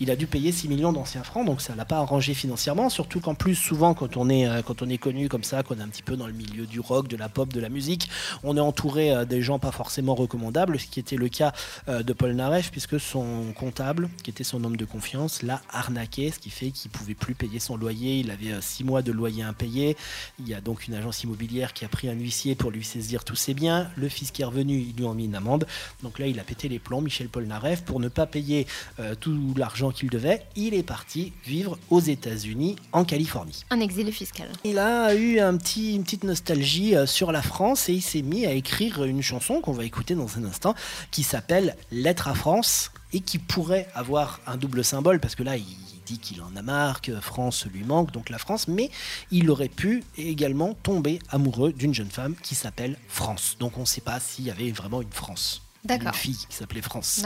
Il 0.00 0.10
a 0.10 0.16
dû 0.16 0.26
payer 0.26 0.50
6 0.50 0.68
millions 0.68 0.92
d'anciens 0.92 1.22
francs, 1.22 1.46
donc 1.46 1.60
ça 1.60 1.74
l'a 1.74 1.84
pas 1.84 1.98
arrangé 1.98 2.34
financièrement, 2.34 2.88
surtout 2.88 3.20
qu'en 3.20 3.34
plus, 3.34 3.54
souvent, 3.54 3.92
quand 3.92 4.16
on, 4.16 4.30
est, 4.30 4.48
euh, 4.48 4.62
quand 4.62 4.82
on 4.82 4.88
est 4.88 4.98
connu 4.98 5.28
comme 5.28 5.44
ça, 5.44 5.62
qu'on 5.62 5.78
est 5.78 5.82
un 5.82 5.88
petit 5.88 6.02
peu 6.02 6.16
dans 6.16 6.26
le 6.26 6.32
milieu 6.32 6.66
du 6.66 6.80
rock, 6.80 7.06
de 7.06 7.16
la 7.16 7.28
pop, 7.28 7.52
de 7.52 7.60
la 7.60 7.68
musique, 7.68 8.08
on 8.42 8.56
est 8.56 8.60
entouré 8.60 9.12
euh, 9.12 9.24
des 9.26 9.42
gens 9.42 9.58
pas 9.58 9.72
forcément 9.72 10.14
recommandables, 10.14 10.80
ce 10.80 10.86
qui 10.86 11.00
était 11.00 11.16
le 11.16 11.28
cas 11.28 11.52
de 11.86 12.12
Paul 12.12 12.32
Naref, 12.32 12.70
puisque 12.70 12.98
son 12.98 13.52
comptable, 13.54 14.08
qui 14.22 14.30
était 14.30 14.44
son 14.44 14.64
homme 14.64 14.76
de 14.76 14.84
confiance, 14.84 15.42
l'a 15.42 15.60
arnaqué, 15.70 16.30
ce 16.30 16.38
qui 16.38 16.50
fait 16.50 16.70
qu'il 16.70 16.90
pouvait 16.90 17.14
plus 17.14 17.34
payer 17.34 17.58
son 17.58 17.76
loyer, 17.76 18.18
il 18.20 18.30
avait 18.30 18.60
6 18.60 18.84
mois 18.84 19.02
de 19.02 19.12
loyer 19.12 19.42
impayé, 19.42 19.96
il 20.38 20.48
y 20.48 20.54
a 20.54 20.60
donc 20.60 20.86
une 20.86 20.94
agence 20.94 21.22
immobilière 21.24 21.72
qui 21.72 21.84
a 21.84 21.88
pris 21.88 22.08
un 22.08 22.14
huissier 22.14 22.54
pour 22.54 22.70
lui 22.70 22.84
saisir 22.84 23.24
tous 23.24 23.36
ses 23.36 23.54
biens, 23.54 23.90
le 23.96 24.08
fisc 24.08 24.38
est 24.40 24.44
revenu, 24.44 24.77
il 24.78 24.94
lui 24.96 25.06
a 25.06 25.14
mis 25.14 25.26
une 25.26 25.34
amende, 25.34 25.66
donc 26.02 26.18
là 26.18 26.26
il 26.26 26.38
a 26.40 26.44
pété 26.44 26.68
les 26.68 26.78
plombs, 26.78 27.00
Michel 27.00 27.28
Polnareff, 27.28 27.82
pour 27.82 28.00
ne 28.00 28.08
pas 28.08 28.26
payer 28.26 28.66
euh, 29.00 29.14
tout 29.14 29.36
l'argent 29.56 29.90
qu'il 29.90 30.10
devait, 30.10 30.42
il 30.56 30.74
est 30.74 30.82
parti 30.82 31.32
vivre 31.44 31.78
aux 31.90 32.00
États-Unis, 32.00 32.76
en 32.92 33.04
Californie. 33.04 33.64
Un 33.70 33.80
exil 33.80 34.12
fiscal. 34.12 34.48
Il 34.64 34.78
a 34.78 35.14
eu 35.14 35.38
un 35.40 35.56
petit, 35.56 35.94
une 35.94 36.04
petite 36.04 36.24
nostalgie 36.24 36.96
euh, 36.96 37.06
sur 37.06 37.32
la 37.32 37.42
France 37.42 37.88
et 37.88 37.94
il 37.94 38.02
s'est 38.02 38.22
mis 38.22 38.46
à 38.46 38.52
écrire 38.52 39.04
une 39.04 39.22
chanson 39.22 39.60
qu'on 39.60 39.72
va 39.72 39.84
écouter 39.84 40.14
dans 40.14 40.38
un 40.38 40.44
instant 40.44 40.74
qui 41.10 41.22
s'appelle 41.22 41.76
Lettre 41.90 42.28
à 42.28 42.34
France 42.34 42.90
et 43.12 43.20
qui 43.20 43.38
pourrait 43.38 43.88
avoir 43.94 44.40
un 44.46 44.56
double 44.56 44.84
symbole 44.84 45.20
parce 45.20 45.34
que 45.34 45.42
là 45.42 45.56
il 45.56 45.64
dit 46.08 46.18
qu'il 46.18 46.40
en 46.42 46.56
a 46.56 46.62
marre, 46.62 47.00
que 47.02 47.20
France 47.20 47.66
lui 47.66 47.84
manque, 47.84 48.12
donc 48.12 48.30
la 48.30 48.38
France, 48.38 48.66
mais 48.68 48.90
il 49.30 49.50
aurait 49.50 49.68
pu 49.68 50.02
également 50.16 50.74
tomber 50.74 51.18
amoureux 51.28 51.72
d'une 51.72 51.94
jeune 51.94 52.10
femme 52.10 52.34
qui 52.42 52.54
s'appelle 52.54 52.96
France. 53.08 53.56
Donc 53.60 53.76
on 53.76 53.82
ne 53.82 53.86
sait 53.86 54.00
pas 54.00 54.18
s'il 54.20 54.46
y 54.46 54.50
avait 54.50 54.70
vraiment 54.70 55.02
une 55.02 55.12
France. 55.12 55.62
Une 55.88 56.12
fille 56.12 56.36
qui 56.48 56.56
s'appelait 56.56 56.82
France. 56.82 57.22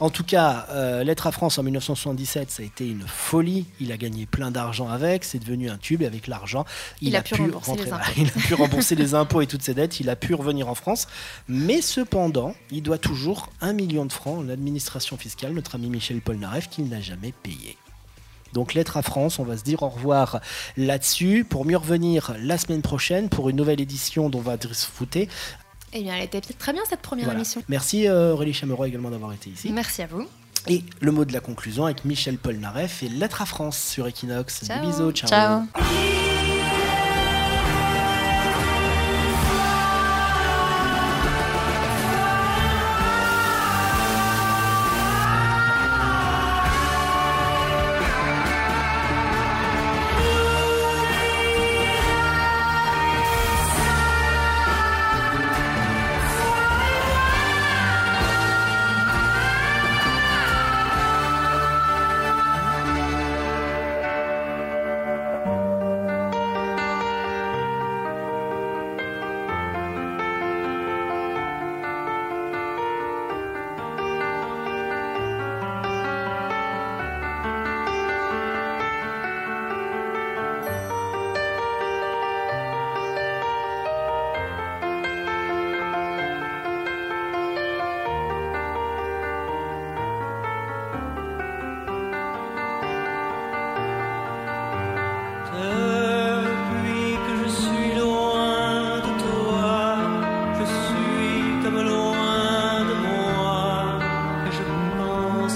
En 0.00 0.10
tout 0.10 0.22
cas, 0.22 0.66
euh, 0.70 1.02
Lettre 1.02 1.26
à 1.26 1.32
France 1.32 1.58
en 1.58 1.62
1977, 1.62 2.50
ça 2.50 2.62
a 2.62 2.66
été 2.66 2.86
une 2.86 3.06
folie. 3.06 3.66
Il 3.80 3.90
a 3.90 3.96
gagné 3.96 4.26
plein 4.26 4.50
d'argent 4.50 4.88
avec, 4.88 5.24
c'est 5.24 5.38
devenu 5.38 5.70
un 5.70 5.78
tube 5.78 6.02
et 6.02 6.06
avec 6.06 6.26
l'argent, 6.26 6.66
il, 7.00 7.08
Il 7.08 7.16
a 7.16 7.22
pu 7.22 7.34
rembourser 7.34 7.74
les 7.76 7.92
impôts. 7.92 8.10
il 8.18 8.28
a 8.28 8.30
pu 8.30 8.54
rembourser 8.54 8.94
les 8.94 9.14
impôts 9.14 9.40
et 9.40 9.46
toutes 9.46 9.62
ses 9.62 9.74
dettes, 9.74 9.98
il 9.98 10.10
a 10.10 10.14
pu 10.14 10.34
revenir 10.34 10.68
en 10.68 10.74
France. 10.74 11.08
Mais 11.48 11.80
cependant, 11.80 12.54
il 12.70 12.82
doit 12.82 12.98
toujours 12.98 13.50
un 13.60 13.72
million 13.72 14.04
de 14.04 14.12
francs 14.12 14.38
en 14.38 14.48
administration 14.50 15.16
fiscale, 15.16 15.54
notre 15.54 15.74
ami 15.74 15.88
Michel 15.88 16.20
Polnareff, 16.20 16.68
qu'il 16.68 16.88
n'a 16.88 17.00
jamais 17.00 17.32
payé. 17.32 17.76
Donc 18.56 18.72
lettre 18.72 18.96
à 18.96 19.02
France, 19.02 19.38
on 19.38 19.44
va 19.44 19.58
se 19.58 19.62
dire 19.62 19.82
au 19.82 19.90
revoir 19.90 20.40
là-dessus 20.78 21.44
pour 21.46 21.66
mieux 21.66 21.76
revenir 21.76 22.34
la 22.40 22.56
semaine 22.56 22.80
prochaine 22.80 23.28
pour 23.28 23.50
une 23.50 23.56
nouvelle 23.56 23.82
édition 23.82 24.30
dont 24.30 24.38
on 24.38 24.40
va 24.40 24.56
discuter. 24.56 25.28
Eh 25.92 26.02
bien, 26.02 26.14
elle 26.16 26.24
était 26.24 26.40
très 26.40 26.72
bien 26.72 26.80
cette 26.88 27.02
première 27.02 27.26
Voilà. 27.26 27.40
émission. 27.40 27.62
Merci 27.68 28.08
euh, 28.08 28.32
Aurélie 28.32 28.54
Chameroy 28.54 28.88
également 28.88 29.10
d'avoir 29.10 29.34
été 29.34 29.50
ici. 29.50 29.70
Merci 29.72 30.00
à 30.00 30.06
vous. 30.06 30.26
Et 30.68 30.82
le 31.00 31.12
mot 31.12 31.26
de 31.26 31.34
la 31.34 31.40
conclusion 31.40 31.84
avec 31.84 32.06
Michel 32.06 32.38
Polnareff 32.38 33.02
et 33.02 33.10
Lettre 33.10 33.42
à 33.42 33.46
France 33.46 33.78
sur 33.78 34.06
Equinox. 34.06 34.60
Des 34.62 34.66
Ciao. 34.68 34.86
bisous, 34.86 35.12
Ciao. 35.12 35.60
s'est 35.74 36.25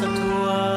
a 0.02 0.06
thua 0.06 0.69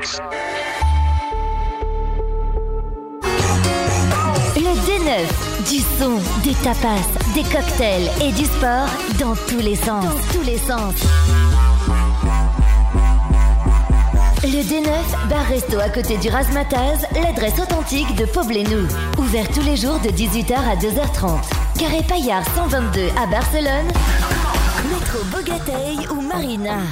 Le 0.00 0.04
D9, 4.86 5.26
du 5.68 5.80
son, 5.98 6.20
des 6.44 6.54
tapas, 6.62 7.02
des 7.34 7.42
cocktails 7.42 8.08
et 8.22 8.30
du 8.30 8.44
sport 8.44 8.86
dans 9.18 9.34
tous 9.48 9.58
les 9.58 9.74
sens. 9.74 10.04
Dans 10.04 10.32
tous 10.32 10.42
les 10.44 10.58
sens. 10.58 10.94
Le 14.44 14.62
D9, 14.62 14.88
bar 15.28 15.44
resto 15.48 15.80
à 15.80 15.88
côté 15.88 16.16
du 16.18 16.28
Razmataz, 16.28 17.04
l'adresse 17.20 17.58
authentique 17.58 18.14
de 18.14 18.24
Poblenou. 18.26 18.86
Ouvert 19.18 19.48
tous 19.48 19.62
les 19.62 19.76
jours 19.76 19.98
de 19.98 20.10
18h 20.10 20.54
à 20.54 20.76
2h30. 20.76 21.40
Carré 21.76 22.04
Paillard 22.08 22.44
122 22.54 23.08
à 23.20 23.26
Barcelone. 23.26 23.88
Métro 24.92 25.24
Bogatei 25.32 26.06
ou 26.12 26.20
Marina. 26.20 26.82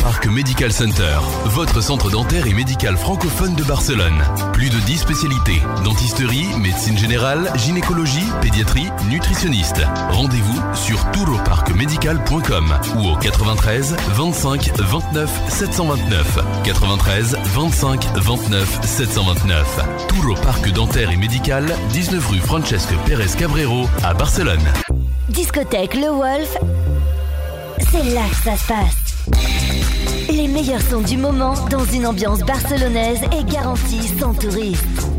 Parc 0.00 0.26
Medical 0.26 0.72
Center, 0.72 1.18
votre 1.46 1.82
centre 1.82 2.08
dentaire 2.08 2.46
et 2.46 2.54
médical 2.54 2.96
francophone 2.96 3.56
de 3.56 3.64
Barcelone. 3.64 4.22
Plus 4.52 4.70
de 4.70 4.78
10 4.78 4.98
spécialités 4.98 5.60
dentisterie, 5.82 6.46
médecine 6.60 6.96
générale, 6.96 7.50
gynécologie, 7.56 8.26
pédiatrie, 8.40 8.88
nutritionniste. 9.08 9.82
Rendez-vous 10.10 10.60
sur 10.74 11.04
touroparcmedical.com 11.10 12.78
ou 12.96 13.08
au 13.08 13.16
93 13.16 13.96
25 14.10 14.70
29 14.78 15.42
729. 15.48 16.38
93 16.62 17.36
25 17.42 18.06
29 18.14 18.78
729. 18.84 19.80
Tour 20.08 20.32
au 20.32 20.34
Parc 20.36 20.70
dentaire 20.72 21.10
et 21.10 21.16
médical, 21.16 21.66
19 21.90 22.28
rue 22.28 22.38
Francesco 22.38 22.94
Pérez 23.06 23.36
Cabrero 23.36 23.88
à 24.04 24.14
Barcelone. 24.14 24.72
Discothèque 25.30 25.94
Le 25.94 26.10
Wolf, 26.10 26.58
c'est 27.90 28.14
là 28.14 28.22
que 28.30 28.36
ça 28.36 28.56
se 28.56 28.66
passe. 28.66 29.13
Meilleurs 30.64 30.80
sons 30.80 31.02
du 31.02 31.18
moment 31.18 31.52
dans 31.68 31.84
une 31.84 32.06
ambiance 32.06 32.38
barcelonaise 32.38 33.20
et 33.38 33.44
garantie 33.44 34.08
sans. 34.18 34.32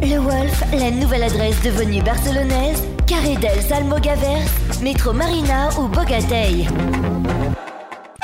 Le 0.01 0.17
Wolf, 0.17 0.63
la 0.73 0.89
nouvelle 0.89 1.21
adresse 1.21 1.61
devenue 1.61 2.01
barcelonaise, 2.01 2.81
Carré 3.05 3.35
del 3.35 3.71
Almogavers, 3.71 4.47
métro 4.81 5.13
Marina 5.13 5.69
ou 5.79 5.87
Bogatei. 5.87 6.65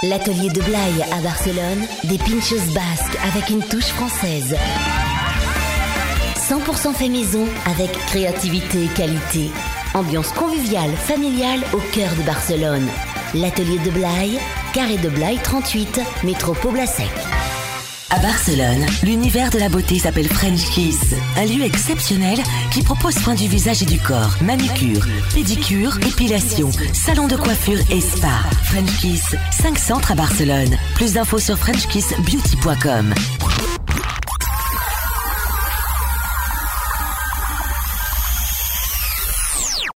L'atelier 0.02 0.50
de 0.50 0.62
Blaye 0.62 1.04
à 1.12 1.22
Barcelone, 1.22 1.86
des 2.06 2.18
pinchos 2.18 2.74
basques 2.74 3.18
avec 3.32 3.52
une 3.52 3.62
touche 3.62 3.92
française. 3.92 4.56
100% 6.38 6.94
fait 6.96 7.10
maison 7.10 7.46
avec 7.68 7.92
créativité 8.08 8.86
et 8.86 8.98
qualité. 8.98 9.52
Ambiance 9.94 10.32
conviviale, 10.32 10.92
familiale 10.94 11.60
au 11.74 11.82
cœur 11.94 12.10
de 12.16 12.24
Barcelone. 12.24 12.88
L'atelier 13.36 13.78
de 13.78 13.92
Blaye, 13.92 14.40
carré 14.72 14.98
de 14.98 15.10
Blaye 15.10 15.40
38, 15.40 16.02
métro 16.24 16.54
Poblasec. 16.54 17.10
À 18.10 18.20
Barcelone, 18.20 18.86
l'univers 19.04 19.50
de 19.50 19.58
la 19.58 19.70
beauté 19.70 20.00
s'appelle 20.00 20.28
French 20.28 20.66
Kiss, 20.72 21.16
un 21.38 21.46
lieu 21.46 21.64
exceptionnel 21.64 22.40
qui 22.72 22.82
propose 22.82 23.16
soins 23.16 23.36
du 23.36 23.48
visage 23.48 23.82
et 23.84 23.86
du 23.86 24.00
corps, 24.00 24.36
manucure, 24.42 25.06
pédicure, 25.34 25.98
épilation, 26.06 26.70
salon 26.94 27.28
de 27.28 27.38
coiffure 27.38 27.80
et 27.90 28.02
spa. 28.02 28.40
French 28.66 29.00
Kiss, 29.00 29.36
5 29.62 29.78
centres 29.78 30.12
à 30.12 30.16
Barcelone. 30.16 30.78
Plus 30.96 31.14
d'infos 31.14 31.40
sur 31.40 31.58
frenchkissbeauty.com. 31.58 33.14